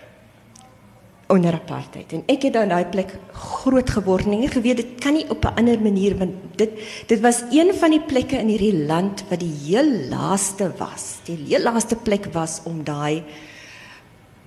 [1.29, 2.13] onder apartheid.
[2.13, 5.45] En ek het aan daai plek groot geword en ek geweet dit kan nie op
[5.45, 6.71] 'n ander manier want dit
[7.07, 11.19] dit was een van die plekke in hierdie land wat die heel laaste was.
[11.25, 13.23] Die heel laaste plek was om daai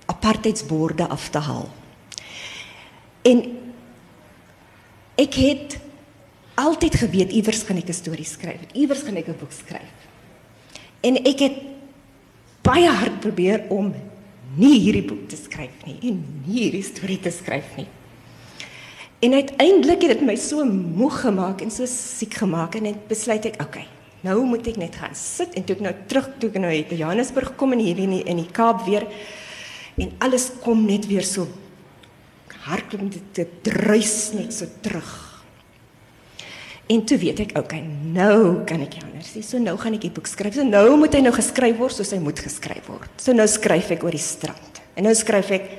[0.05, 1.69] apartheidsborde af te haal.
[3.21, 3.57] En
[5.15, 5.79] ek het
[6.55, 9.93] altyd geweet iewers gaan ek 'n storie skryf iewers gaan ek 'n boek skryf.
[11.01, 11.57] En ek het
[12.61, 13.93] baie hard probeer om
[14.59, 17.87] nie hierdie boek te skryf nie en nie hierdie storie te skryf nie.
[19.23, 23.45] En uiteindelik het dit my so moeg gemaak en so siek gemaak en ek besluit
[23.47, 23.85] ek, okay,
[24.27, 26.91] nou moet ek net gaan sit en toe ek nou terug toe ek nou uit
[26.91, 29.07] Johannesburg kom en hier in die, in die Kaap weer
[29.99, 31.47] en alles kom net weer so
[32.63, 35.11] hardloop dit druis net so terug.
[36.91, 37.79] En toe weet ek, okay,
[38.13, 39.41] nou kan ek anders sê.
[39.45, 40.57] So nou gaan ek die boek skryf.
[40.57, 43.11] So nou moet hy nou geskryf word soos hy moet geskryf word.
[43.23, 44.81] So nou skryf ek oor die strand.
[44.99, 45.69] En nou skryf ek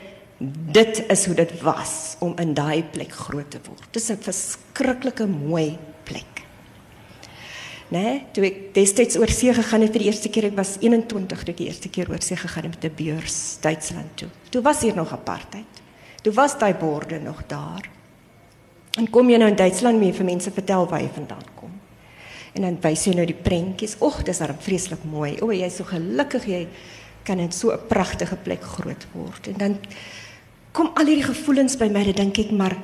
[0.74, 3.84] dit is hoe dit was om in daai plek groot te word.
[3.92, 6.42] Dit is 'n verskriklike mooi plek.
[7.90, 8.02] Né?
[8.02, 11.44] Nee, toe ek destyds oor see gegaan het vir die eerste keer, ek was 21
[11.44, 14.28] toe ek die eerste keer oor see gegaan het met 'n beurs Duitsland toe.
[14.50, 15.82] Toe was hier nog apartheid.
[16.22, 17.93] Toe was daai borde nog daar.
[18.98, 21.72] En kom jy nou in Duitsland mee vir mense vertel waar jy vandaan kom.
[22.54, 23.96] En dan wys jy nou die prentjies.
[24.00, 25.34] Ag, dis daar vreeslik mooi.
[25.42, 26.68] O, jy's so gelukkig jy
[27.24, 29.48] kan in so 'n pragtige plek groot word.
[29.48, 29.78] En dan
[30.72, 32.76] kom al hierdie gevoelens by my, dan dink ek maar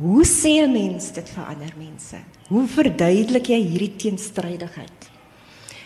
[0.00, 2.16] hoe sê 'n mens dit vir ander mense?
[2.48, 5.10] Hoe verduidelik jy hierdie teenstrydigheid?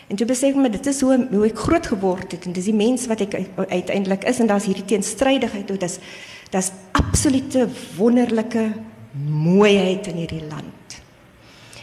[0.07, 2.69] En toe besef ek maar dit is hoe hoe ek groot geword het en dis
[2.69, 3.33] die mens wat ek
[3.69, 5.67] uiteindelik is en daar's hierdie teenstrydigheid.
[5.67, 5.99] Dit is
[6.49, 8.73] dis absolute wonderlike
[9.23, 10.99] mooiheid in hierdie land.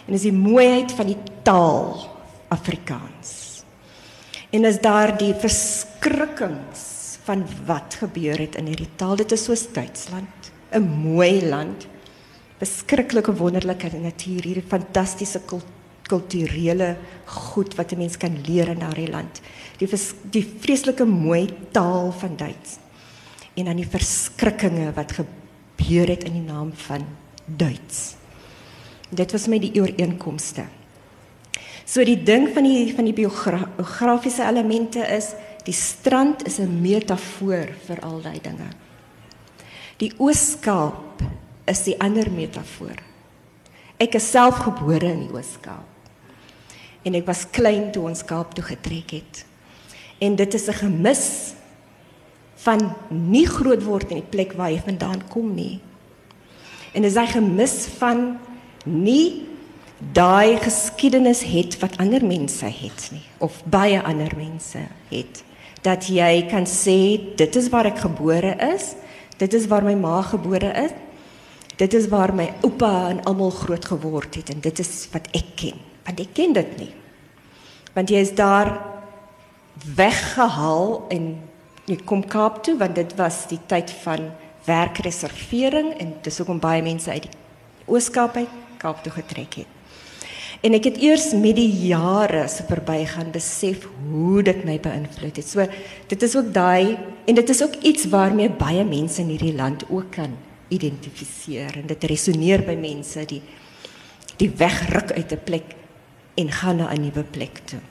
[0.06, 2.02] En is die mooiheid van die taal
[2.52, 3.62] Afrikaans.
[4.52, 6.90] En is daar die verskrikkings
[7.24, 9.16] van wat gebeur het in hierdie taal.
[9.16, 11.86] Dit is soos Duitsland, 'n mooi land.
[12.58, 15.40] Beskrikkelike wonderlike natuur, hierdie fantastiese
[16.02, 19.40] kulturele goed wat 'n mens kan leer in daardie land.
[19.78, 19.88] Die
[20.30, 22.78] die vreeslike mooi taal van Duits.
[23.54, 27.06] En dan die verskrikkinge wat gebeur het in die naam van
[27.44, 28.14] Duits.
[29.10, 30.64] Dit was my die ooreenkomste.
[31.84, 35.32] So die ding van die van die biografiese elemente is
[35.66, 38.70] die strand is 'n metafoor vir al daai dinge.
[39.98, 41.22] Die Ooskaap
[41.66, 42.96] is die ander metafoor.
[43.98, 45.86] Ek is self gebore in die Ooskaap.
[47.04, 49.44] En ek was klein toe ons Kaap toe getrek het.
[50.18, 51.54] En dit is 'n gemis
[52.54, 55.80] van nie groot word in die plek waar jy vandaan kom nie
[56.92, 58.36] en is hy gemis van
[58.84, 59.48] nie
[60.12, 65.42] daai geskiedenis het wat ander mense het nie of baie ander mense het.
[65.82, 68.92] Dat jy kan sê dit is waar ek gebore is.
[69.38, 70.94] Dit is waar my ma gebore is.
[71.78, 75.54] Dit is waar my oupa en almal groot geword het en dit is wat ek
[75.58, 75.78] ken.
[76.06, 76.92] Want ek ken dit nie.
[77.94, 78.76] Want jy is daar
[79.96, 81.34] weggehaal en
[81.90, 84.30] jy kom Kaap toe want dit was die tyd van
[84.64, 87.38] werkreservering en dis hoekom baie mense uit die
[87.86, 88.48] Ooskaap uit
[88.78, 89.66] Kaap toe getrek het.
[90.62, 95.48] En ek het eers met die jare se verbygaan besef hoe dit my beïnvloed het.
[95.48, 95.66] So
[96.10, 96.94] dit is ook daai
[97.26, 100.36] en dit is ook iets waarmee baie mense in hierdie land ook kan
[100.72, 103.42] identifiseer en dit resoneer by mense die
[104.40, 105.74] die wegruk uit 'n plek
[106.34, 107.82] en gaan na 'n nuwe plek toe.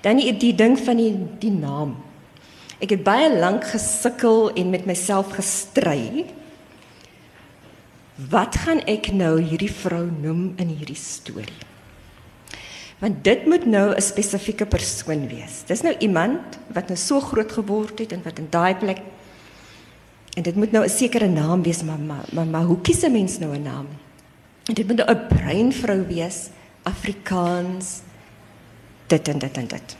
[0.00, 1.96] Dan die, die ding van die die naam
[2.82, 6.24] Ek het baie lank gesukkel en met myself gestry.
[8.30, 11.60] Wat gaan ek nou hierdie vrou noem in hierdie storie?
[13.02, 15.62] Want dit moet nou 'n spesifieke persoon wees.
[15.66, 19.00] Dis nou iemand wat nou so groot geword het en wat in daai plek
[20.36, 23.12] en dit moet nou 'n sekere naam wees, maar maar, maar, maar hoe kies 'n
[23.12, 23.86] mens nou 'n naam?
[24.68, 26.48] En dit moet nou 'n breinvrou wees,
[26.82, 28.00] Afrikaans.
[29.06, 29.96] Dit en dit en dit.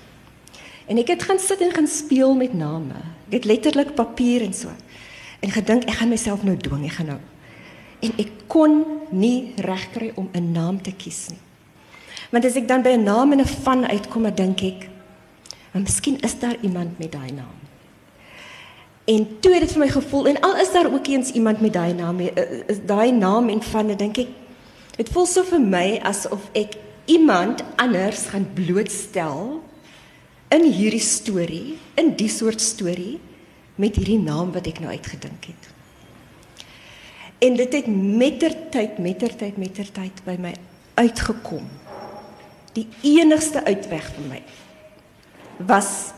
[0.87, 2.99] En ek het gaan sit en gaan speel met name.
[3.29, 4.73] Ek het letterlik papier en so.
[5.41, 7.21] En gedink ek gaan myself nou dwing, ek gaan nou.
[8.03, 11.43] En ek kon nie regkry om 'n naam te kies nie.
[12.31, 14.89] Want as ek dan by 'n naam en 'n van uitkom, dan dink ek,
[15.73, 17.63] "Maar miskien is daar iemand met daai naam."
[19.05, 21.73] En toe het dit vir my gevoel en al is daar ook eens iemand met
[21.73, 22.21] daai naam,
[22.67, 24.29] is daai naam en van, dan dink ek,
[24.97, 29.62] dit voel so vir my asof ek iemand anders gaan blootstel
[30.53, 33.19] in hierdie storie, in die soort storie
[33.81, 35.69] met hierdie naam wat ek nou uitgedink het.
[37.43, 40.53] En dit het mettertyd, mettertyd, mettertyd by my
[41.01, 41.65] uitgekom.
[42.77, 42.87] Die
[43.17, 44.43] enigste uitweg vir my
[45.69, 46.13] was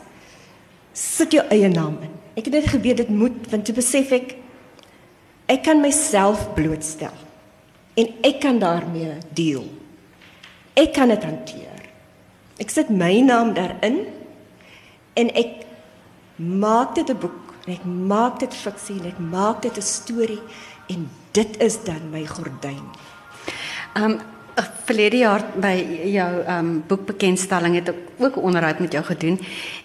[0.95, 2.11] sit jou eie naam in.
[2.35, 4.35] Ek het net geweet dit moet want toe besef ek
[5.51, 7.13] ek kan myself blootstel
[7.99, 9.67] en ek kan daarmee deel.
[10.75, 11.83] Ek kan dit hanteer.
[12.59, 14.03] Ek sit my naam daarin
[15.15, 15.65] en ek
[16.35, 20.41] maak dit 'n boek, ek maak dit fiksie, ek maak dit 'n storie
[20.87, 22.83] en dit is dan my gordyn.
[23.95, 24.19] Um
[24.85, 25.73] verlede jaar by
[26.13, 29.39] jou um boekbekendstelling het ek ook onderhoud met jou gedoen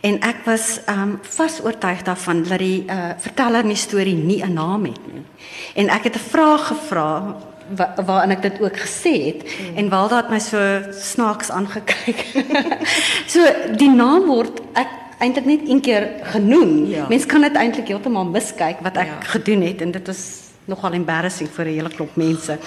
[0.07, 4.43] en ek was um vas oortuig daarvan dat die uh, verteller in die storie nie
[4.45, 5.25] 'n naam het nie.
[5.75, 7.37] En ek het 'n vraag gevra
[8.05, 9.77] waarin ek dit ook gesê het mm.
[9.77, 10.59] en Walda het my so
[10.91, 12.27] snaaks aangekyk.
[13.35, 16.87] so die naam word ek eintlik net een keer genoem.
[16.91, 17.07] Ja.
[17.09, 19.19] Mense kan dit eintlik heeltemal miskyk wat ek ja.
[19.37, 22.59] gedoen het en dit was nogal embarrassing vir 'n hele klomp mense.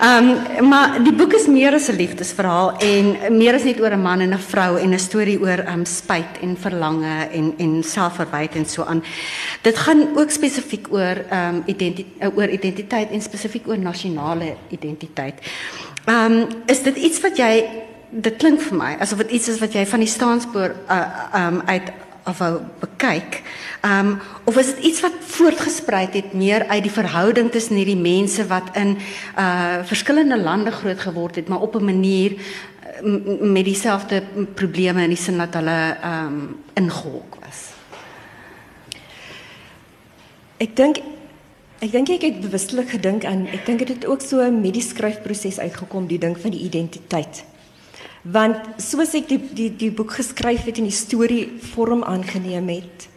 [0.00, 0.28] Ehm
[0.58, 4.02] um, maar die boek is meer as 'n liefdesverhaal en meer as net oor 'n
[4.02, 7.82] man en 'n vrou en 'n storie oor ehm um, spyt en verlange en en
[7.82, 9.02] selfverwyte en so aan.
[9.62, 15.34] Dit gaan ook spesifiek oor ehm um, identiteit oor identiteit en spesifiek oor nasionale identiteit.
[16.04, 17.64] Ehm um, is dit iets wat jy
[18.12, 21.46] dit klink vir my asof dit iets is wat jy van die staanspoor uh, uh,
[21.46, 21.92] um, uit
[22.28, 23.40] of wou bekyk.
[23.82, 27.98] Ehm um, of is dit iets wat voortgesprei het meer uit die verhouding tussen hierdie
[27.98, 28.96] mense wat in
[29.38, 32.36] uh verskillende lande groot geword het, maar op 'n manier
[33.40, 34.22] met dieselfde
[34.54, 37.70] probleme in die sin dat hulle ehm um, ingehok was.
[40.56, 41.00] Ek dink
[41.78, 44.82] ek dink ek het bewustelik gedink aan ek dink dit het ook so 'n medie
[44.82, 47.44] skryfproses uitgekom die ding van die identiteit
[48.22, 53.08] want soos ek die die die boek geskryf het en die storie vorm aangeneem het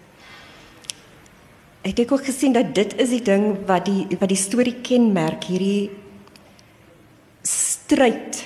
[1.85, 5.45] ek het ook gesien dat dit is die ding wat die wat die storie kenmerk
[5.51, 5.91] hierdie
[7.45, 8.41] stryd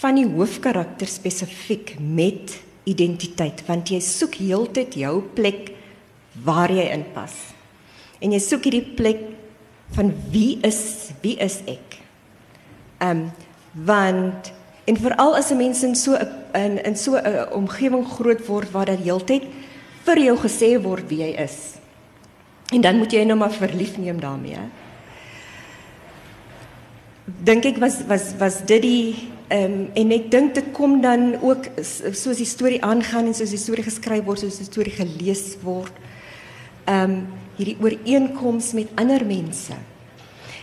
[0.00, 2.56] van die hoofkarakter spesifiek met
[2.88, 3.62] identiteit.
[3.68, 5.70] Want jy soek heeltyd jou plek
[6.46, 7.34] waar jy inpas.
[8.22, 9.22] En jy soek hierdie plek
[9.92, 12.00] van wie is wie is ek?
[13.02, 13.30] Ehm um,
[13.72, 14.50] want
[14.84, 18.70] En veral as 'n mens in so 'n in in so 'n omgewing groot word
[18.70, 19.42] waar dit heeltyd
[20.04, 21.78] vir jou gesê word wie jy is.
[22.72, 24.58] En dan moet jy nou maar verlief neem daarmee.
[27.24, 31.36] Dink ek was was was dit die ehm um, en ek dink dit kom dan
[31.40, 31.68] ook
[32.12, 35.92] soos die storie aangaan en soos die storie geskryf word, soos die storie gelees word.
[36.84, 39.76] Ehm um, hierdie ooreenkoms met ander mense.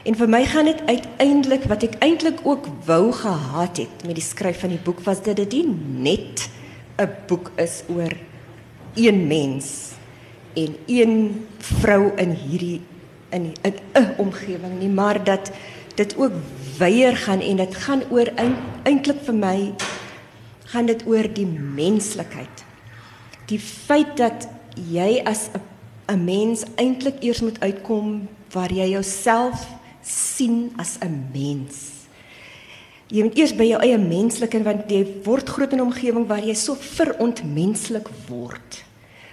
[0.03, 4.23] En vir my gaan dit uiteindelik wat ek eintlik ook wou gehad het met die
[4.23, 5.67] skryf van die boek was dat dit nie
[6.07, 6.49] net
[6.99, 8.13] 'n boek is oor
[8.95, 9.91] een mens
[10.55, 12.81] en een vrou in hierdie
[13.29, 13.53] in
[13.93, 15.51] 'n omgewing nie, maar dat
[15.95, 16.31] dit ook
[16.77, 18.27] weier gaan en dit gaan oor
[18.83, 19.73] eintlik vir my
[20.65, 22.63] gaan dit oor die menslikheid.
[23.45, 25.49] Die feit dat jy as
[26.07, 29.67] 'n mens eintlik eers moet uitkom waar jy jouself
[30.09, 32.07] sien as 'n mens.
[33.09, 36.45] Jy moet eers by jou eie menslike want jy word groot in 'n omgewing waar
[36.45, 38.83] jy so verontmenslik word.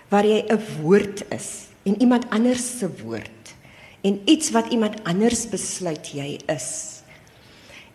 [0.09, 3.55] Waar jy 'n woord is en iemand anders se woord
[4.03, 7.03] en iets wat iemand anders besluit jy is.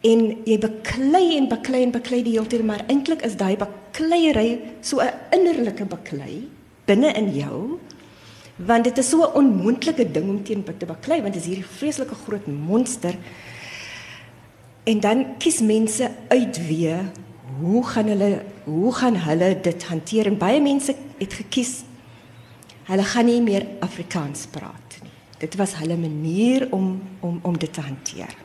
[0.02, 4.60] En jy beklei en beklei en beklei die hele tyd maar eintlik is daai bakleierery
[4.82, 6.50] so 'n innerlike baklei
[6.86, 7.80] binne in jou
[8.66, 11.66] want dit is so 'n onmoontlike ding om teen te baklei want dit is hierdie
[11.78, 13.16] vreeslike groot monster.
[14.84, 16.96] En dan kies mense uit wie
[17.60, 20.26] hoe gaan hulle hoe gaan hulle dit hanteer?
[20.26, 21.84] En baie mense het gekies
[22.84, 25.12] hulle gaan nie meer Afrikaans praat nie.
[25.40, 28.36] Dit was hulle manier om om om dit te hanteer.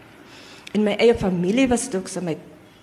[0.72, 2.36] In my eie familie was dit ook so my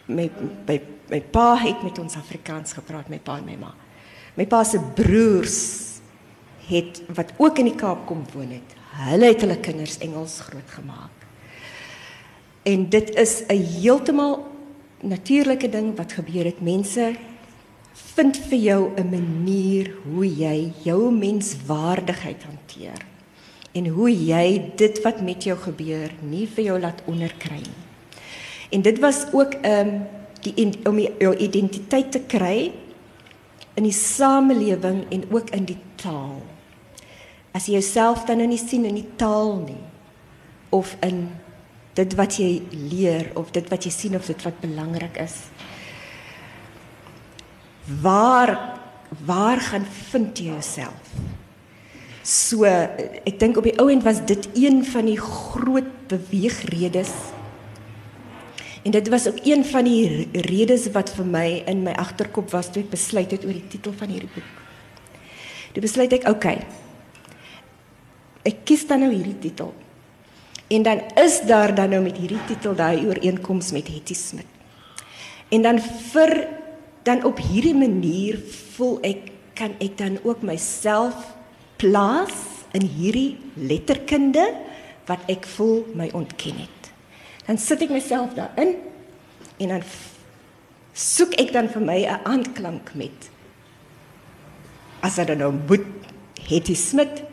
[0.06, 0.30] my
[0.68, 3.74] my my pa het met ons Afrikaans gepraat my pa en my ma.
[4.36, 5.93] My pa se broers
[6.68, 8.76] het wat ook in die Kaap kom woon het.
[8.94, 11.12] Hulle het hulle kinders Engels grootgemaak.
[12.64, 14.48] En dit is 'n heeltemal
[15.02, 16.62] natuurlike ding wat gebeur het.
[16.62, 17.16] Mense
[17.94, 23.06] vind vir jou 'n manier hoe jy jou menswaardigheid hanteer
[23.72, 27.84] en hoe jy dit wat met jou gebeur nie vir jou laat onderkry nie.
[28.70, 30.00] En dit was ook 'n um, ehm,
[30.42, 32.72] die om jou identiteit te kry
[33.74, 36.42] in die samelewing en ook in die taal
[37.54, 39.82] as jy jouself dan nou nie sien in die taal nie
[40.74, 41.28] of in
[41.94, 45.38] dit wat jy leer of dit wat jy sien of dit wat belangrik is
[48.02, 48.80] waar
[49.26, 51.12] waar gaan vind jy jouself?
[52.24, 57.12] So ek dink op die ou end was dit een van die groot beweegredes.
[58.84, 62.72] En dit was ook een van die redes wat vir my in my agterkop was
[62.72, 64.50] toe ek besluit het oor die titel van hierdie boek.
[65.76, 66.28] Toe besluit ek.
[66.32, 66.64] Okay,
[68.44, 69.74] ek kies dan nou hierdie titel.
[70.74, 74.48] En dan is daar dan nou met hierdie titel daai ooreenkoms met Hetty Smit.
[75.54, 75.80] En dan
[76.12, 76.48] vir
[77.04, 78.40] dan op hierdie manier
[78.76, 81.36] voel ek kan ek dan ook myself
[81.78, 84.46] plaas in hierdie letterkunde
[85.06, 86.90] wat ek voel my ontken het.
[87.46, 88.78] Dan sit ek myself daarin
[89.60, 89.86] en dan
[90.94, 93.30] soek ek dan vir my 'n aanklank met
[95.04, 95.86] as dit nou moet
[96.48, 97.24] Hetty Smit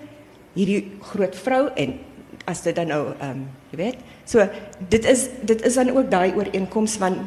[0.54, 1.98] hierdie groot vrou en
[2.44, 4.48] as dit dan nou ehm um, jy weet so
[4.88, 7.20] dit is dit is dan ook daai ooreenkoms van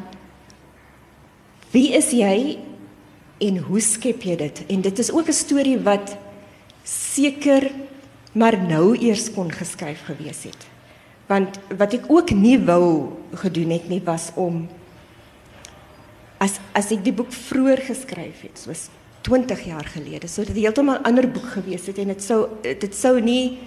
[1.74, 2.60] Wie is jy
[3.42, 4.60] en hoe skep jy dit?
[4.70, 6.16] En dit is ook 'n storie wat
[6.84, 7.70] seker
[8.32, 10.66] maar nou eers kon geskryf gewees het.
[11.26, 14.68] Want wat ek ook nie wou gedoen het nie was om
[16.38, 18.88] as as ek die boek vroeër geskryf het, soos
[19.24, 22.94] 20 jaar gelede, sou dit heeltemal 'n ander boek gewees het en dit sou dit
[22.94, 23.58] sou nie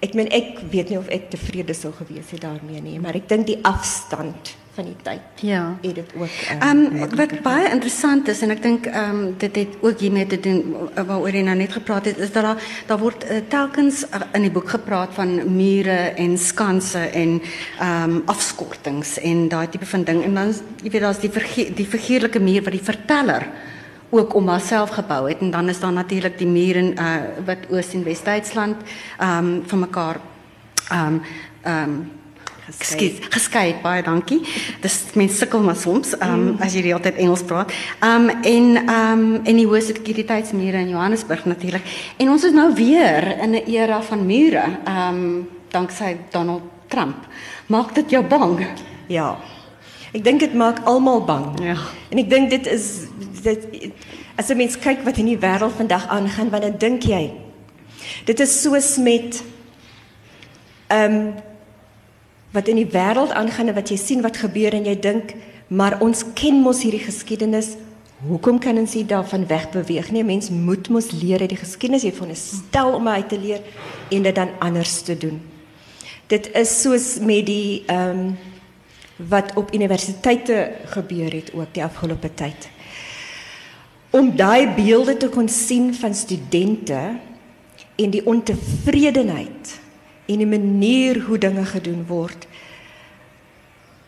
[0.00, 3.28] ek meen ek weet nie of ek tevrede sou gewees het daarmee nie, maar ek
[3.28, 5.20] dink die afstand van die tyd.
[5.40, 5.76] Ja.
[5.80, 9.56] Het dit ook ehm um, wat baie interessant is en ek dink ehm um, dit
[9.56, 13.00] het ook hiermee te doen waaroor jy nou net gepraat het is dat daar daar
[13.00, 15.96] word uh, telkens uh, in die boek gepraat van mure
[16.26, 17.40] en skanse en
[17.78, 20.52] ehm um, afskortings en daai tipe van ding en dan
[20.82, 23.48] jy weet daar's die die figuurlike muur wat die verteller
[24.10, 27.66] ook om haarself gebou het en dan is daar natuurlik die mure in uh, wat
[27.70, 28.76] Oos en Wes-Duitsland
[29.18, 30.20] ehm um, van mekaar
[30.88, 31.22] ehm um,
[31.62, 32.10] ehm um,
[32.66, 33.18] geskei.
[33.30, 34.40] Geskei, baie dankie.
[34.80, 36.62] Dis mense sukkel maar soms, ehm um, mm.
[36.62, 37.72] as jy die hele tyd Engels praat.
[38.00, 41.82] Ehm um, en ehm um, en die hoë sekuriteitsmure in Johannesburg natuurlik.
[42.16, 47.16] En ons is nou weer in 'n era van mure, ehm um, danksy Donald Trump.
[47.66, 48.66] Maak dit jou bang?
[49.06, 49.36] Ja.
[50.12, 51.60] Ek dink dit maak almal bang.
[51.60, 51.76] Ja.
[52.08, 53.06] En ek dink dit is
[53.46, 53.90] dit
[54.36, 57.32] as 'n mens kyk wat in die wêreld vandag aangaan, wat dink jy?
[58.24, 59.42] Dit is soos met
[60.86, 61.34] ehm um,
[62.52, 65.34] wat in die wêreld aangaan en wat jy sien wat gebeur en jy dink
[65.68, 67.74] maar ons ken mos hierdie geskiedenis.
[68.26, 70.24] Hoekom kan ons nie daarvan wegbeweeg nie?
[70.24, 72.02] Mens moet mos leer uit die geskiedenis.
[72.02, 73.60] Jy van 'n stel om uit te leer
[74.10, 75.40] en dit dan anders te doen.
[76.26, 78.38] Dit is soos met die ehm um,
[79.16, 82.68] wat op universiteite gebeur het ook die afgelope tyd
[84.10, 87.00] om daai beelde te kon sien van studente
[87.96, 89.80] en die ontevredenheid
[90.26, 92.46] en die manier hoe dinge gedoen word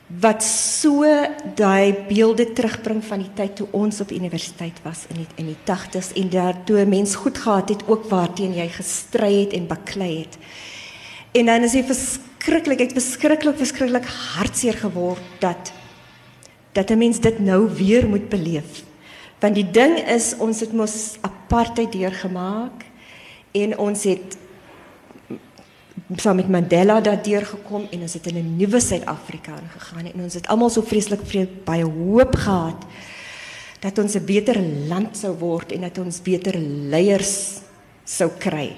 [0.09, 1.05] wat so
[1.55, 5.59] daai beelde terugbring van die tyd toe ons op universiteit was in die, in die
[5.69, 10.39] 80s en daartoe mens goed gehad het ook waarteen jy gestry het en baklei het.
[11.37, 15.73] En dan is dit verskriklik, ek verskriklik verskriklik hartseer geword dat
[16.73, 18.88] dat 'n mens dit nou weer moet beleef.
[19.39, 22.83] Want die ding is ons het mos apartheid deurgemaak
[23.55, 24.37] en ons het
[26.17, 30.35] saam met Mandela daardeur gekom en ons het in 'n nuwe Suid-Afrika ingegaan en ons
[30.35, 31.21] het almal so vreeslik
[31.65, 32.85] baie hoop gehad
[33.81, 36.59] dat ons 'n beter land sou word en dat ons beter
[36.91, 37.61] leiers
[38.05, 38.75] sou kry.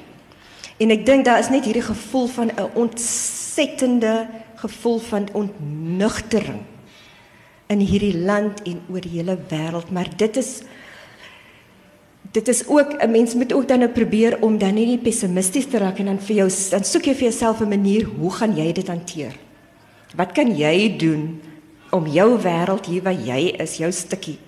[0.76, 6.61] En ek dink daar is net hierdie gevoel van 'n ontsettende gevoel van ontnugtering
[7.71, 10.61] in hierdie land en oor die hele wêreld, maar dit is
[12.31, 15.79] dit is ook 'n mens moet ook dan nou probeer om dan nie pessimisties te
[15.79, 18.73] raak en dan vir jou dan soek jy vir jouself 'n manier hoe gaan jy
[18.73, 19.35] dit hanteer?
[20.16, 21.41] Wat kan jy doen
[21.91, 24.39] om jou wêreld hier waar jy is, jou stukkie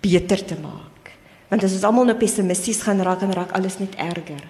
[0.00, 1.10] beter te maak?
[1.48, 4.42] Want as ons almal nou pessimisties gaan raak en raak alles net erger.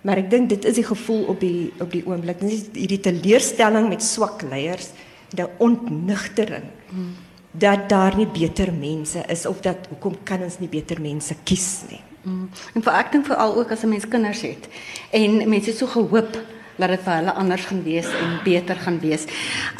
[0.00, 2.40] Maar ek dink dit is die gevoel op die op die oomblik.
[2.40, 4.90] Dis hierdie teleurstelling met swak leiers,
[5.30, 6.64] die ontnugtering.
[6.88, 11.34] Hmm dat daar nie beter mense is of dat hoekom kan ons nie beter mense
[11.44, 12.00] kies nie.
[12.22, 12.48] Mm.
[12.74, 14.68] En vir ek dink veral ook as 'n mens kinders het
[15.10, 16.38] en mense so gehoop
[16.76, 19.24] dat dit vir hulle anders gaan wees en beter gaan wees.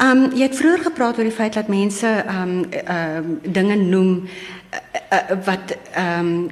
[0.01, 4.27] Um jy het vroeër gepraat oor die feit dat mense um ehm um, dinge noem
[4.73, 4.79] uh,
[5.11, 6.49] uh, wat um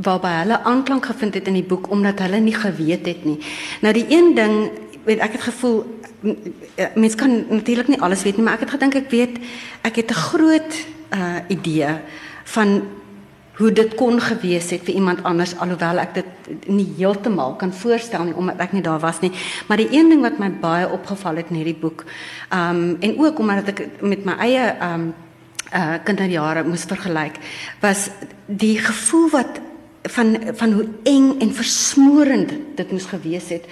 [0.00, 3.38] waarby hulle aanklank gevind het in die boek omdat hulle nie geweet het nie.
[3.80, 4.70] Nou die een ding,
[5.04, 5.84] weet ek het gevoel
[6.94, 9.38] mens kan natuurlik nie alles weet nie, maar ek het gedink ek weet
[9.82, 10.72] ek het 'n groot
[11.12, 11.94] uh idee
[12.44, 12.82] van
[13.60, 16.28] hoe dit kon gewees het vir iemand anders alhoewel ek dit
[16.66, 19.32] nie heeltemal kan voorstel nie omdat ek nie daar was nie.
[19.68, 22.04] Maar die een ding wat my baie opgeval het in hierdie boek,
[22.52, 25.12] um en ook omdat ek met my eie um
[25.74, 27.36] uh kinderjare moes vergelyk
[27.80, 28.08] was
[28.46, 29.60] die gevoel wat
[30.02, 33.68] van van hoe eng en versmorend dit moes gewees het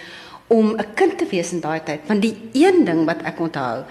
[0.49, 3.85] om 'n kind te wees in daai tyd want die een ding wat ek onthou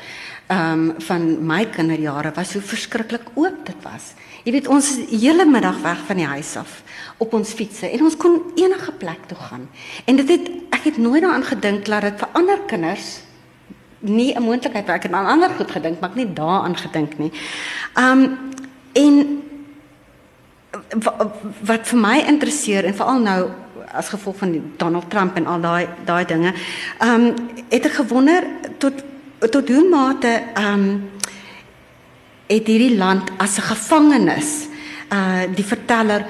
[0.48, 4.14] ehm um, van my kinderjare was hoe verskriklik oop dit was.
[4.44, 6.84] Jy weet ons hele middag weg van die huis af
[7.18, 9.70] op ons fietsse en ons kon enige plek toe gaan.
[10.06, 13.20] En dit het ek het nooit daaraan gedink dat dit vir ander kinders
[14.00, 17.18] nie 'n moontlikheid was ek het aan ander goed gedink maar ek nie daaraan gedink
[17.18, 17.32] nie.
[17.94, 18.38] Ehm um,
[18.94, 19.44] en
[21.62, 23.50] wat vir my interesseer en veral nou
[23.92, 26.54] as gevolg van Donald Trump en al daai daai dinge.
[27.00, 27.34] Ehm um,
[27.70, 28.44] het ek gewonder
[28.78, 29.04] tot
[29.40, 31.10] tot hoe mate ehm um,
[32.48, 34.68] het hierdie land as 'n gevangenis
[35.12, 36.26] uh die verteller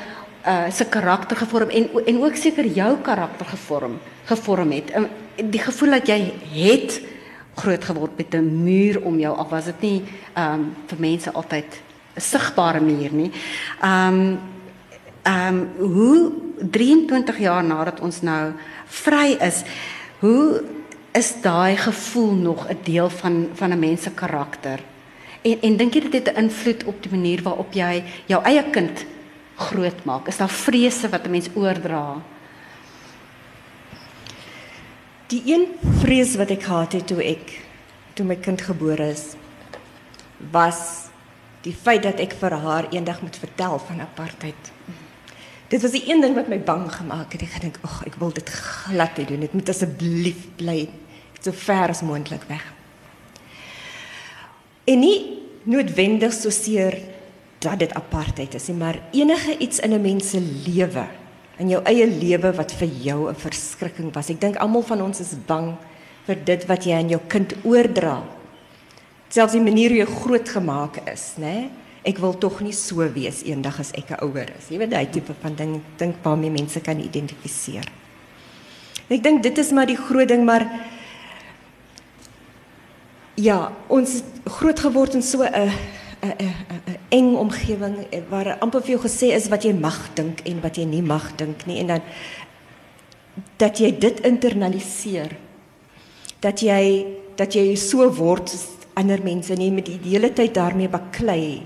[0.45, 4.95] uh se karakter gevorm en en ook seker jou karakter gevorm gevorm het.
[4.95, 7.01] Um, die gevoel dat jy het
[7.55, 10.03] groot geword met 'n muur om jou af was dit nie
[10.33, 11.81] ehm um, vir mense altyd
[12.15, 13.31] 'n sigbare muur nie.
[13.81, 14.39] Ehm um,
[15.23, 18.53] ehm um, hoe 23 jaar nadat ons nou
[19.03, 19.63] vry is,
[20.19, 20.63] hoe
[21.17, 24.79] is daai gevoel nog 'n deel van van 'n mens se karakter?
[25.41, 28.63] En en dink jy dit het 'n invloed op die manier waarop jy jou eie
[28.69, 29.05] kind
[29.55, 30.27] grootmaak?
[30.27, 32.21] Is daar vrese wat 'n mens oordra?
[35.27, 35.67] Die een
[35.99, 37.61] vrees wat ek gehad het toe ek
[38.13, 39.35] toe my kind gebore is
[40.51, 41.09] was
[41.61, 44.71] die feit dat ek vir haar eendag moet vertel van apartheid.
[45.67, 47.41] Dit was die een ding wat my bang gemaak het.
[47.41, 49.39] Ek gedink, "Ag, ek wil dit glad nie doen.
[49.39, 50.89] Dit moet asseblief bly
[51.41, 52.73] so ver as moontlik weg."
[54.83, 56.97] En nie noodwendig so seer
[57.59, 61.07] dat dit apartheid is nie, maar enige iets in 'n mens se lewe,
[61.57, 64.29] in jou eie lewe wat vir jou 'n verskrikking was.
[64.29, 65.75] Ek dink almal van ons is bang
[66.25, 68.23] vir dit wat jy aan jou kind oordra.
[69.29, 71.41] Selfs die manier hoe jy grootgemaak is, né?
[71.41, 71.69] Nee?
[72.07, 74.69] Ek wil tog nie so wees eendag as ek 'n ouer is.
[74.71, 77.85] Jy weet daai tipe van ding dink waarmee mense kan identifiseer.
[79.09, 80.65] Ek dink dit is maar die groot ding maar
[83.35, 85.71] ja, ons groot geword in so 'n
[86.21, 90.61] 'n 'n eng omgewing waar amper vir jou gesê is wat jy mag dink en
[90.61, 92.01] wat jy nie mag dink nie en dan
[93.57, 95.37] dat jy dit internaliseer.
[96.39, 97.05] Dat jy
[97.37, 98.51] dat jy so word
[98.97, 101.61] ander mense nie met die hele tyd daarmee baklei.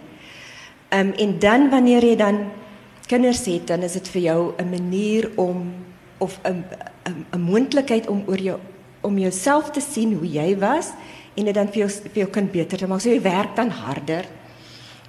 [0.92, 2.52] Ehm um, en dan wanneer jy dan
[3.08, 5.74] kinders het, dan is dit vir jou 'n manier om
[6.18, 6.66] of 'n
[7.08, 8.60] 'n 'n moontlikheid om oor jou
[9.02, 10.92] om jouself te sien hoe jy was
[11.34, 13.02] en dit dan vir jou vir jou kind beter te maak.
[13.02, 14.26] So jy werk dan harder.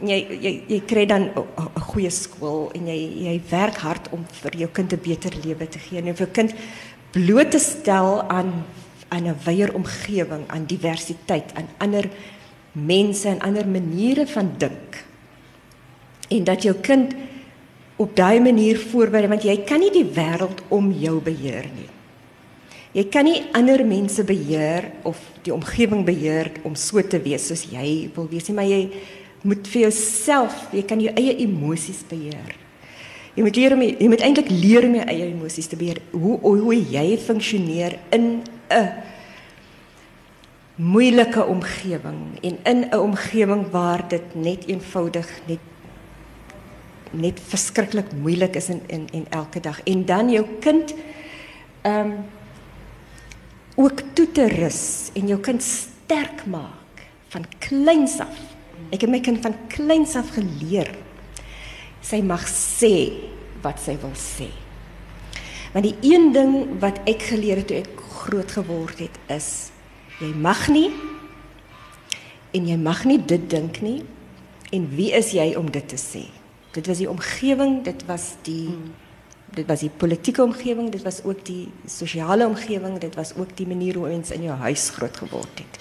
[0.00, 4.56] Jy jy jy kry dan 'n goeie skool en jy jy werk hard om vir
[4.56, 6.54] jou kind 'n beter lewe te gee en vir kind
[7.10, 8.64] bloot te stel aan
[9.08, 12.08] aan 'n wyeer omgewing, aan diversiteit, aan ander
[12.72, 15.11] mense en ander maniere van dink
[16.36, 17.14] en dat jou kind
[17.96, 21.90] op daai manier voorberei want jy kan nie die wêreld om jou beheer nie.
[22.92, 27.64] Jy kan nie ander mense beheer of die omgewing beheer om so te wees soos
[27.70, 28.82] jy wil wees nie, maar jy
[29.48, 32.52] moet vir jouself, jy kan jou eie emosies beheer.
[33.32, 36.02] Jy moet leer om jy moet eintlik leer om jou eie emosies te beheer.
[36.12, 38.88] Hoe hoe jy funksioneer in 'n
[40.76, 45.60] moeilike omgewing en in 'n omgewing waar dit net eenvoudig net
[47.12, 50.94] net verskriklik moeilik is in in en elke dag en dan jou kind
[51.82, 52.14] ehm um,
[53.74, 58.36] ook toe te rus en jou kind sterk maak van kleins af.
[58.92, 60.90] Ek het my kind van kleins af geleer.
[62.04, 62.92] Sy mag sê
[63.64, 64.50] wat sy wil sê.
[65.72, 69.72] Want die een ding wat ek geleer het toe ek groot geword het is
[70.20, 70.90] jy mag nie
[72.52, 74.02] en jy mag nie dit dink nie
[74.72, 76.26] en wie is jy om dit te sê?
[76.72, 78.92] Dit was die omgewing, dit was die hmm.
[79.52, 83.66] dit was die politieke omgewing, dit was ook die sosiale omgewing, dit was ook die
[83.68, 85.76] manier hoe ons in jou huis groot geword het.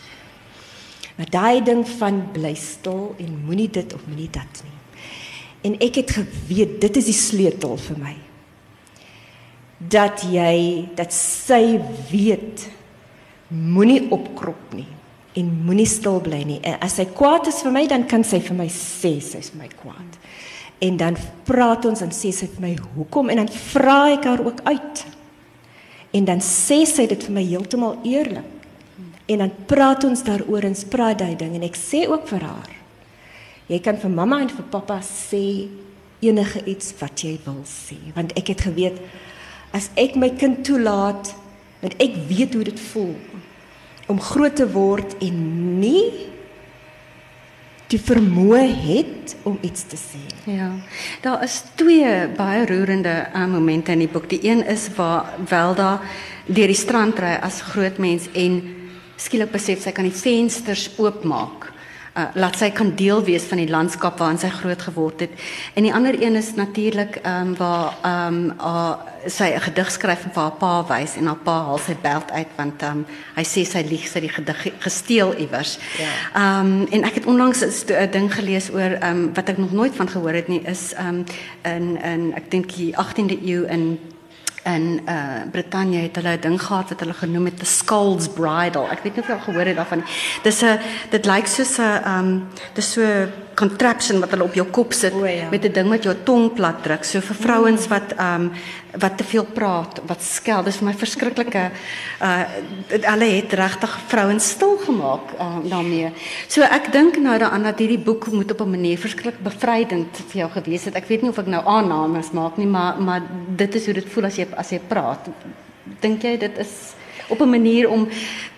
[1.16, 4.76] Maar daai ding van bly stil en moenie dit of moenie dat nie.
[5.70, 8.16] En ek het geweet dit is die sleutel vir my.
[9.80, 11.80] Dat jy dat sy
[12.12, 12.68] weet
[13.48, 14.90] moenie opkrop nie
[15.40, 16.60] en moenie stil bly nie.
[16.60, 19.72] En as sy kwaad is vir my, dan kan sy vir my sê sy's my
[19.80, 20.20] kwaad
[20.82, 24.42] en dan praat ons en sê sy vir my hoekom en dan vra ek haar
[24.46, 25.04] ook uit.
[26.18, 28.48] En dan sê sy dit vir my heeltemal eerlik.
[29.32, 32.74] En dan praat ons daaroor en spraak daai ding en ek sê ook vir haar.
[33.72, 35.70] Jy kan vir mamma en vir pappa sê
[36.22, 39.00] enige iets wat jy wil sê want ek het geweet
[39.76, 41.34] as ek my kind toelaat
[41.82, 43.16] want ek weet hoe dit voel
[44.12, 45.40] om groot te word en
[45.82, 46.31] nie
[47.92, 50.22] die vermoë het om iets te sê.
[50.48, 50.70] Ja.
[51.24, 54.30] Daar is twee baie roerende uh, momente in die boek.
[54.32, 56.00] Die een is waar Welda
[56.46, 58.62] deur die strand ry as groot mens en
[59.22, 61.71] skielik besef sy kan die vensters oopmaak
[62.18, 65.32] uh, laat sy kan deel wees van die landskap waarin sy groot geword het.
[65.74, 68.94] En die ander een is natuurlik ehm um, waar ehm um, uh,
[69.26, 72.32] sy 'n gedig skryf en vir haar pa wys en haar pa haal sy beld
[72.32, 73.06] uit want ehm um,
[73.36, 75.78] hy sê sy lieg sy die gedig gesteel iewers.
[75.98, 76.10] Ja.
[76.34, 79.72] Ehm um, en ek het onlangs 'n ding gelees oor ehm um, wat ek nog
[79.72, 81.26] nooit van gehoor het nie is ehm um,
[81.64, 84.00] in in ek dink die 18de eeu in
[84.64, 88.90] in uh Brittanje het hulle 'n ding gehad wat hulle genoem het the skull's bridle.
[88.90, 90.08] Ek weet nie of jy al gehoor het daarvan nie.
[90.44, 94.94] Dis 'n dit lyk soos 'n um dis so contraption wat hulle op jou kop
[94.94, 95.50] sit ja.
[95.52, 97.04] met 'n ding wat jou tong plat druk.
[97.04, 98.52] So vir vrouens wat um
[98.92, 100.64] wat te veel praat, wat skel.
[100.64, 101.72] Dis vir my verskriklike
[102.22, 102.44] uh
[102.90, 106.12] hulle het regtig vrouens stil gemaak uh, daarmee.
[106.48, 110.38] So ek dink nou daaraan dat hierdie boek moet op 'n manier verskriklik bevrydend vir
[110.38, 110.96] jou gewees het.
[110.96, 113.22] Ek weet nie of ek nou aannames maak nie, maar maar
[113.56, 115.30] dit is hoe dit voel as jy as jy praat.
[116.00, 116.94] Dink jy dit is
[117.28, 118.08] op 'n manier om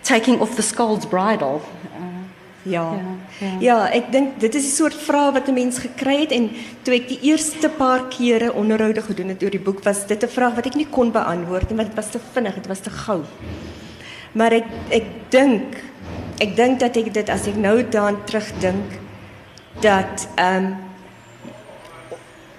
[0.01, 1.61] taking off the skull's bridle?
[2.63, 2.93] Ja.
[2.93, 3.59] Ja, ja.
[3.59, 6.49] ja ek dink dit is 'n soort vraag wat 'n mens gekry het en
[6.81, 10.27] toe ek die eerste paar kere onderhoude gedoen het oor die boek was dit 'n
[10.27, 12.89] vraag wat ek nie kon beantwoord nie want dit was te vinnig, dit was te
[12.89, 13.21] gou.
[14.31, 15.83] Maar ek ek dink
[16.39, 18.99] ek dink dat ek dit as ek nou daaraan terugdink
[19.81, 20.75] dat ehm um,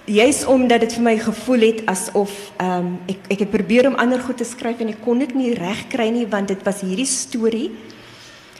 [0.05, 3.95] juis omdat dit vir my gevoel het asof ehm um, ek ek het probeer om
[3.95, 6.81] ander goed te skryf en ek kon dit nie reg kry nie want dit was
[6.81, 7.71] hierdie storie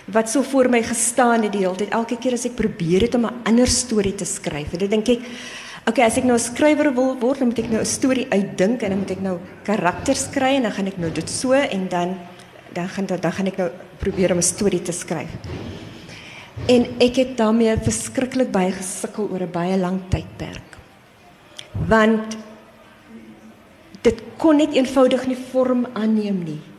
[0.06, 1.94] wat so voor my gestaan het die hele tyd.
[1.96, 5.22] Elke keer as ek probeer het om 'n ander storie te skryf, dan dink ek,
[5.88, 8.82] okay, as ek nou 'n skrywer wil word, dan moet ek nou 'n storie uitdink
[8.82, 11.88] en dan moet ek nou karakters kry en dan gaan ek nou dit so en
[11.90, 12.16] dan
[12.74, 15.30] dan gaan dan gaan ek nou probeer om 'n storie te skryf.
[16.68, 20.78] En ek het daarmee verskriklik baie gesukkel oor 'n baie lang tydperk.
[21.88, 22.38] Want
[24.02, 26.75] dit kon net eenvoudig nie vorm aanneem nie.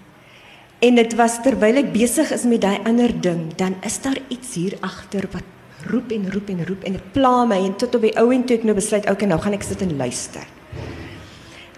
[0.85, 4.55] En dit was terwyl ek besig is met daai ander ding, dan is daar iets
[4.59, 5.55] hier agter wat
[5.89, 8.45] roep en roep en roep en dit pla my en tot op die ou en
[8.45, 10.45] toe ek nou besluit, okay, nou gaan ek sit en luister.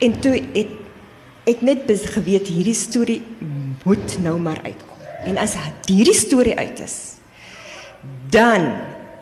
[0.03, 0.75] En toe het
[1.49, 3.23] ek net geweet hierdie storie
[3.87, 4.97] moet nou maar uitkom.
[5.25, 5.55] En as
[5.87, 6.97] hierdie storie uit is,
[8.31, 8.69] dan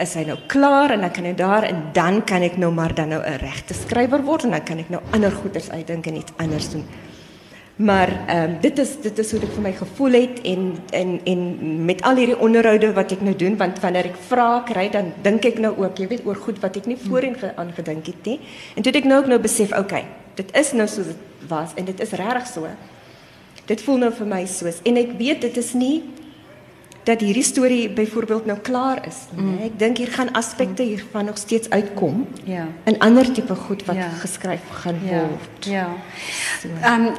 [0.03, 2.95] is hy nou klaar en dan kan ek daar en dan kan ek nou maar
[2.95, 6.16] dan nou 'n regte skrywer word en dan kan ek nou ander goeders uitdink en
[6.16, 6.85] iets anders doen.
[7.77, 11.20] Maar ehm um, dit is dit is hoe dit vir my gevoel het en en
[11.24, 11.41] en
[11.85, 15.45] met al hierdie onderhoude wat ek nou doen want wanneer ek vra kry dan dink
[15.45, 18.41] ek nou ook jy weet oor goed wat ek nie voorheen aangedink het nie.
[18.74, 21.77] En toe het ek nou ook nou besef, okay, dit is nou soos dit was
[21.77, 22.72] en dit is regtig so.
[23.66, 26.03] Dit voel nou vir my soos en ek weet dit is nie
[27.05, 29.43] dat hierdie storie byvoorbeeld nou klaar is nie.
[29.43, 29.64] Mm.
[29.68, 30.89] Ek dink hier gaan aspekte mm.
[30.89, 32.27] hiervan nog steeds uitkom.
[32.45, 32.66] Ja.
[32.85, 34.09] 'n Ander tipe goed wat ja.
[34.09, 35.29] geskryf gaan ja.
[35.29, 35.64] word.
[35.64, 35.89] Ja.
[36.61, 36.68] So.
[36.68, 37.12] um,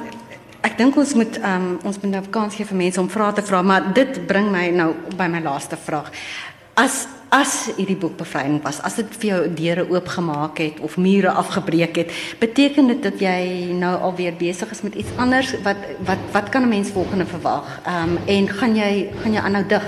[0.67, 3.43] Ek dink ons moet um, ons moet nou kans gee vir mense om vrae te
[3.45, 6.11] vra, maar dit bring my nou by my laaste vraag.
[6.75, 11.31] As as hierdie boek bevryding was, as dit vir jou deure oopgemaak het of mure
[11.41, 15.51] afgebreek het, beteken dit dat jy nou alweer besig is met iets anders?
[15.63, 17.67] Wat wat wat kan 'n mens volgende verwag?
[17.85, 19.87] Ehm en gaan jy gaan jy aanhou dig?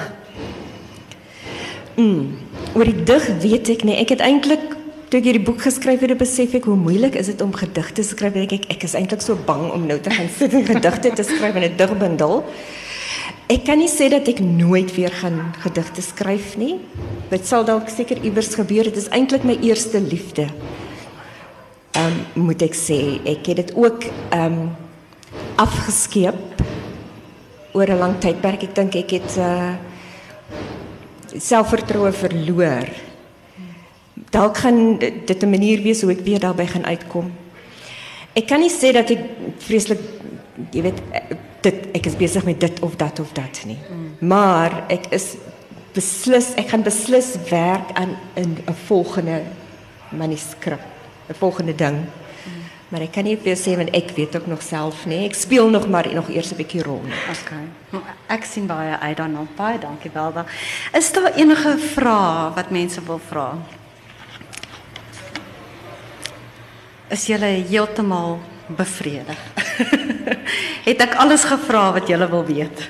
[1.96, 2.38] Mm.
[2.76, 3.96] Oor die dig weet ek nie.
[3.96, 4.79] Ek het eintlik
[5.10, 8.04] Toe ek hierdie boek geskryf het, besef ek hoe moeilik is dit om gedigte te
[8.06, 8.36] skryf.
[8.38, 10.30] Ek ek, is eintlik so bang om nou te gaan
[10.60, 12.44] en gedigte te skryf in 'n digbundel.
[13.50, 16.78] Ek kan nie sê dat ek nooit weer gaan gedigte skryf nie.
[17.34, 18.86] Dit sal dalk seker iewers gebeur.
[18.86, 20.46] Dit is eintlik my eerste liefde.
[21.98, 24.70] Ehm moet ek sê, ek het dit ook ehm um,
[25.58, 26.38] afgeskeep
[27.74, 28.70] oor 'n lang tydperk.
[28.70, 29.74] Ek dink ek het uh
[31.34, 33.09] selfvertroue verloor
[34.30, 37.32] dalk gaan dit 'n manier wees hoe ek weer daarby gaan uitkom.
[38.34, 39.20] Ek kan nie sê dat ek
[39.58, 40.00] vreeslik
[40.72, 41.02] jy weet
[41.62, 43.80] dit ek is besig met dit of dat of dat nie.
[43.90, 44.28] Mm.
[44.28, 45.36] Maar ek is
[45.96, 49.42] beslis ek gaan beslis werk aan 'n 'n volgende
[50.10, 50.82] manuskrip,
[51.30, 51.98] 'n volgende ding.
[51.98, 52.64] Mm.
[52.90, 55.26] Maar ek kan nie vir sê want ek weet ook nog self nie.
[55.26, 57.02] Ek speel nog maar nog eers 'n bietjie rol.
[57.30, 58.02] Okay.
[58.28, 59.46] Ek sien baie uit daarna.
[59.56, 60.46] Baie dankie Welda.
[60.94, 63.58] Is daar enige vrae wat mense wil vra?
[67.10, 68.40] Is julle heeltemal
[68.78, 69.40] bevredig.
[70.90, 72.86] het ek alles gevra wat julle wil weet?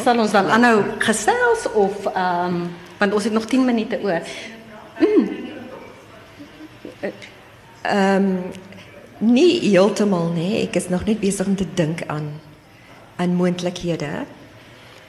[0.00, 2.64] Sal ons dan aanhou gesels of ehm um,
[3.02, 4.22] want ons het nog 10 minute oor.
[4.98, 5.28] Mm.
[7.82, 8.38] Ehm um,
[9.18, 12.30] nie heeltemal nee, ek is nog net besig om te dink aan
[13.16, 14.24] aan moontlikhede.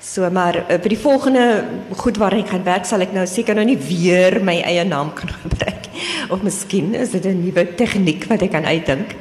[0.04, 1.64] So maar uh, by die volgende
[1.95, 5.14] goed waar ek gaan werk sal ek nou seker nou nie weer my eie naam
[5.16, 5.88] kan gebruik
[6.34, 9.16] of miskien is dit 'n nuwe tegniek wat ek kan uitdink.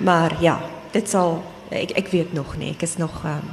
[0.00, 0.56] Maar ja,
[0.96, 2.72] dit sal ek ek weet nog nie.
[2.72, 3.44] Ek is nog um,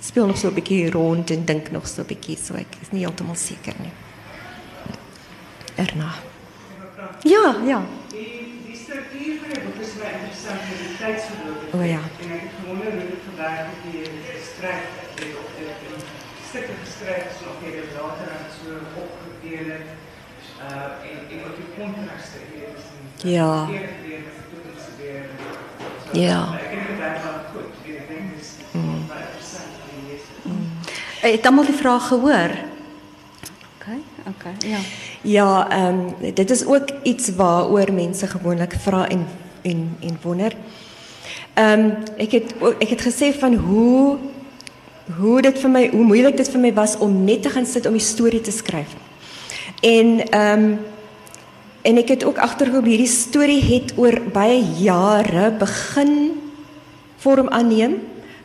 [0.00, 2.92] speel nog so 'n bietjie rond en dink nog so 'n bietjie so ek is
[2.92, 3.94] nie heeltemal seker nie.
[5.80, 6.12] Erna.
[7.24, 7.80] Ja, ja.
[8.12, 11.72] Die die struktuur van die boek is baie interessant met die tydsverloop.
[11.72, 12.04] O ja.
[12.20, 15.00] En ek het gewonder hoe dit gewerk het die geskryf
[16.52, 18.70] het of dit in stukke geskryf is of jy dit later aan so
[19.02, 19.88] opgedeel het.
[20.64, 23.32] Uh en en ook die kontraste weet is nie.
[23.32, 23.66] Ja.
[23.70, 25.24] Keer weer met die toets weer.
[26.26, 26.40] Ja.
[26.60, 27.72] Ek dink dit werk wel goed.
[27.86, 29.00] Ek dink dit is mm.
[29.08, 30.24] baie interessant om te lees.
[30.42, 30.68] Mm.
[31.22, 32.52] Het almal die vraag gehoor?
[33.76, 33.86] OK,
[34.32, 34.44] OK.
[34.66, 34.82] Ja.
[35.22, 39.26] Ja, ehm um, dit is ook iets waaroor mense gewoonlik vra en
[39.62, 40.52] en en wonder.
[41.54, 44.18] Ehm um, ek het ek het gesê van hoe
[45.18, 47.86] hoe dit vir my hoe moeilik dit vir my was om net te gaan sit
[47.86, 48.94] om die storie te skryf.
[49.82, 50.78] En ehm um,
[51.82, 56.38] en ek het ook agtergekom hierdie storie het oor baie jare begin
[57.18, 57.96] vorm aanneem,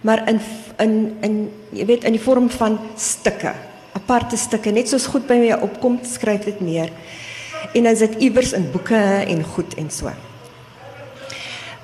[0.02, 0.42] maar in
[0.82, 1.36] in in
[1.70, 3.54] jy weet in die vorm van stukke
[3.98, 6.92] aparte stukke net soos goed by my opkom skryf dit neer
[7.74, 8.98] en dan is dit iewers in boeke
[9.28, 10.12] en goed en so.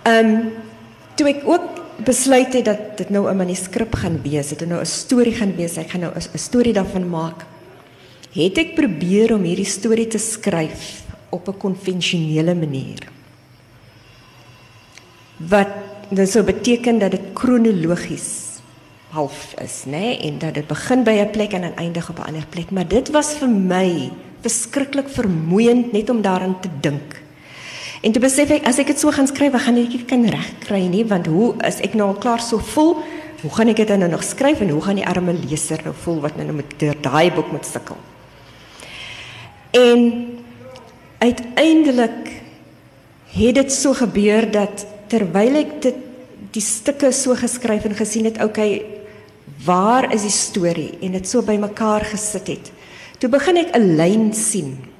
[0.03, 0.51] Ehm um,
[1.15, 4.85] toe ek ook besluit het dat dit nou 'n manuskrip gaan wees, dit nou 'n
[4.85, 7.45] storie gaan wees, ek gaan nou 'n storie daarvan maak.
[8.31, 13.07] Het ek probeer om hierdie storie te skryf op 'n konvensionele manier.
[15.37, 15.69] Wat
[16.09, 18.43] dit sou beteken dat dit kronologies
[19.09, 20.19] half is, nê, nee?
[20.19, 22.87] en dat dit begin by 'n plek en dan eindig op 'n ander plek, maar
[22.87, 27.22] dit was vir my verskriklik vermoeiend net om daaraan te dink.
[28.03, 30.81] En toe besef ek as ek dit so gaan skryf, gaan ek dit kan regkry
[30.91, 32.97] nie, want hoe is ek nou al klaar so vol?
[33.43, 36.19] Hoe gaan ek dit nou nog skryf en hoe gaan die arme leser nou voel
[36.25, 37.99] wat nou met daai boek moet sukkel?
[39.73, 40.03] En
[41.23, 42.19] uiteindelik
[43.33, 46.01] het dit so gebeur dat terwyl ek dit
[46.53, 48.83] die stukke so geskryf en gesien het, okay,
[49.65, 52.71] waar is die storie en dit so bymekaar gesit het.
[53.19, 54.92] Toe begin ek 'n lyn sien.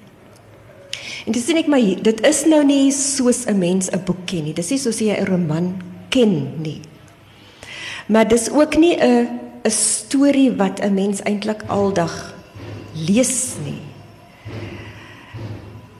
[1.25, 4.43] En dis sien ek maar dit is nou nie soos 'n mens 'n boek ken
[4.43, 4.53] nie.
[4.53, 6.81] Dis nie soos jy 'n roman ken nie.
[8.07, 12.33] Maar dis ook nie 'n 'n storie wat 'n mens eintlik aldag
[12.93, 13.81] lees nie.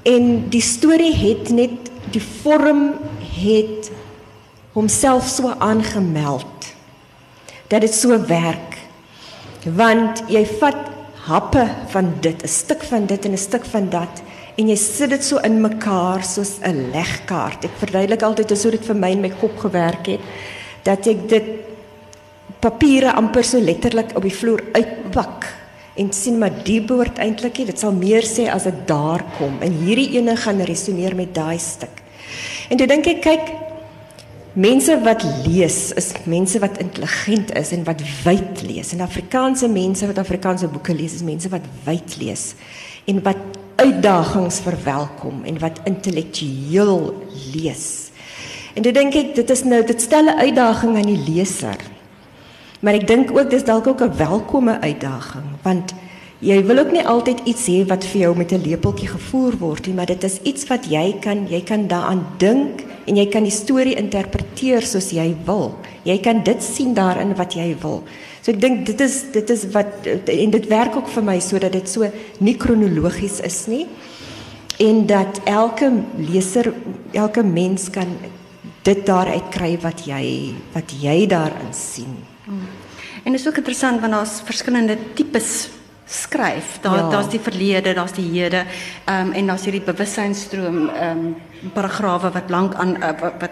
[0.04, 2.94] En die storie het net die vorm
[3.42, 3.92] het
[4.74, 6.46] homself so aangemeld
[7.68, 8.78] dat dit so werk.
[9.64, 10.92] Want jy vat
[11.24, 14.22] happe van dit, 'n stuk van dit en 'n stuk van dat
[14.58, 17.66] en jy sit dit so in mekaar soos 'n legkaart.
[17.66, 20.22] Ek verduidelik altyd hoe dit vir my in my kop gewerk het
[20.84, 21.44] dat ek dit
[22.60, 25.46] papiere amper so letterlik op die vloer uitpak
[25.96, 29.72] en sien maar die behoort eintlik dit sal meer sê as dit daar kom en
[29.72, 32.02] hierdie ene gaan resoneer met daai stuk.
[32.70, 33.64] En toe dink ek kyk
[34.54, 38.92] Mense wat lees is mense wat intelligent is en wat wyd lees.
[38.94, 42.54] En Afrikaanse mense wat Afrikaanse boeke lees is mense wat wyd lees
[43.10, 47.14] en wat uitdagings verwelkom en wat intellektueel
[47.54, 48.12] lees.
[48.74, 51.78] En dit dink ek dit is nou dit stel 'n uitdaging aan die leser.
[52.80, 55.94] Maar ek dink ook dis dalk ook 'n welkome uitdaging want
[56.40, 59.86] jy wil ook nie altyd iets hê wat vir jou met 'n lepeltjie gevoer word
[59.88, 63.44] nie, maar dit is iets wat jy kan jy kan daaraan dink en jy kan
[63.44, 65.74] die storie interpreteer soos jy wil.
[66.08, 68.02] Jy kan dit sien daarin wat jy wil.
[68.44, 71.76] So ek dink dit is dit is wat en dit werk ook vir my sodat
[71.76, 72.08] dit so
[72.44, 73.86] nie kronologies is nie
[74.84, 76.74] en dat elke leser,
[77.14, 78.10] elke mens kan
[78.84, 82.18] dit daaruit kry wat jy wat jy daarin sien.
[82.44, 82.66] Hmm.
[83.24, 85.70] En dit is ook interessant want daar's verskillende tipes
[86.06, 86.78] skryf.
[86.82, 87.10] Daar ja.
[87.10, 88.66] daar's die verlede, daar's die hede,
[89.06, 91.36] ehm um, en daar's hierdie bewussynsstroom ehm um,
[91.74, 93.52] paragrawe wat lank aan uh, wat, wat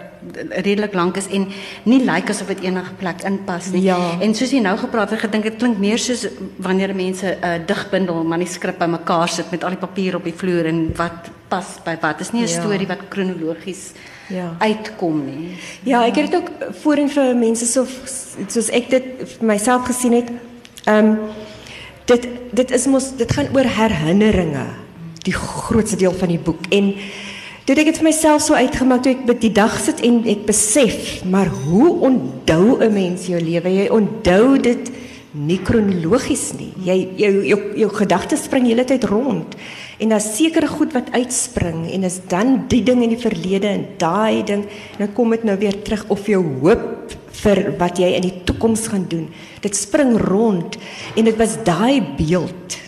[0.50, 1.46] redelik lank is en
[1.82, 3.82] nie lyk like asof dit enige plek inpas nie.
[3.82, 3.98] Ja.
[4.20, 6.26] En soos jy nou gepraat het, gedink dit klink meer soos
[6.56, 10.66] wanneer mense 'n uh, digbundel manuskrip bymekaar sit met al die papier op die vloer
[10.66, 12.18] en wat pas by wat.
[12.18, 12.60] Dit is nie 'n ja.
[12.60, 13.92] storie wat kronologies
[14.28, 15.56] ja uitkom nie.
[15.82, 16.50] Ja, ek het dit ook
[16.82, 17.86] voorheen vir mense so
[18.48, 19.04] soos ek dit
[19.38, 20.30] vir myself gesien het.
[20.84, 21.18] Ehm um,
[22.06, 24.66] dit dit is mos dit gaan oor herinneringe
[25.22, 26.94] die grootste deel van die boek en
[27.62, 30.40] Toe ek dit vir myself so uitgemaak toe ek by die dag sit en ek
[30.48, 33.70] besef, maar hoe onthou 'n mens jou lewe?
[33.70, 34.90] Jy onthou dit
[35.32, 36.70] nie kronologies nie.
[36.84, 39.56] Jy jou jou, jou gedagtes spring hele tyd rond.
[40.02, 43.86] En daar's sekere goed wat uitspring en is dan die ding in die verlede en
[44.00, 48.12] daai ding en dan kom dit nou weer terug of jou hoop vir wat jy
[48.18, 49.28] in die toekoms gaan doen.
[49.64, 50.76] Dit spring rond
[51.16, 52.78] en dit was daai beeld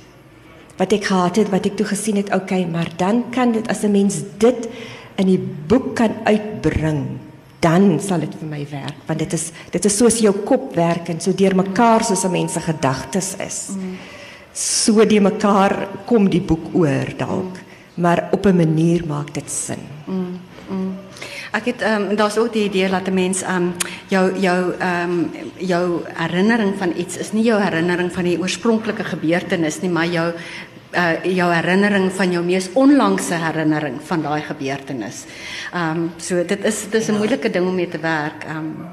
[0.79, 3.85] wat ek gehad het wat ek toe gesien het, okay, maar dan kan dit as
[3.85, 4.69] 'n mens dit
[5.17, 7.19] in die boek kan uitbring,
[7.65, 11.09] dan sal dit vir my werk want dit is dit is soos jou kop werk
[11.13, 13.59] en so deurmekaar soos 'n mens se gedagtes is.
[13.73, 13.97] Mm.
[14.53, 18.03] So die mekaar kom die boek oor dalk, mm.
[18.03, 19.83] maar op 'n manier maak dit sin.
[20.07, 20.41] Mm.
[20.69, 20.93] Mm.
[21.53, 23.75] Ek het ehm um, daar's ook die idee dat 'n mens ehm um,
[24.09, 29.05] jou jou ehm um, jou herinnering van iets is nie jou herinnering van die oorspronklike
[29.05, 30.33] gebeurtenis nie, maar jou
[30.97, 35.25] uh jou herinnering van jou mees onlangse herinnering van daai gebeurtenis.
[35.73, 38.45] Ehm um, so dit is dit is 'n moeilike ding om mee te werk.
[38.45, 38.87] Ehm um,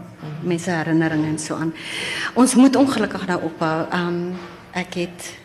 [0.43, 1.74] mense herinneringe en so aan.
[2.34, 3.86] Ons moet ongelukkig nou ophou.
[3.91, 4.34] Ehm um,
[4.72, 5.39] ek het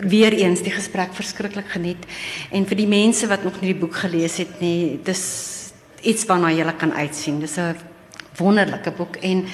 [0.00, 2.04] weer eens die gesprek verskriklik geniet
[2.50, 5.24] en vir die mense wat nog nie die boek gelees het nie, dis
[6.02, 7.40] iets waarna jy kan uitsien.
[7.40, 7.76] Dis 'n
[8.36, 9.44] wonderlike boek en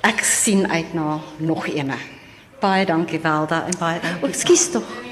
[0.00, 1.96] ek sien uit na nog eene.
[2.60, 4.00] Baie dankie Welda en baie.
[4.22, 5.11] Ekskuus tog.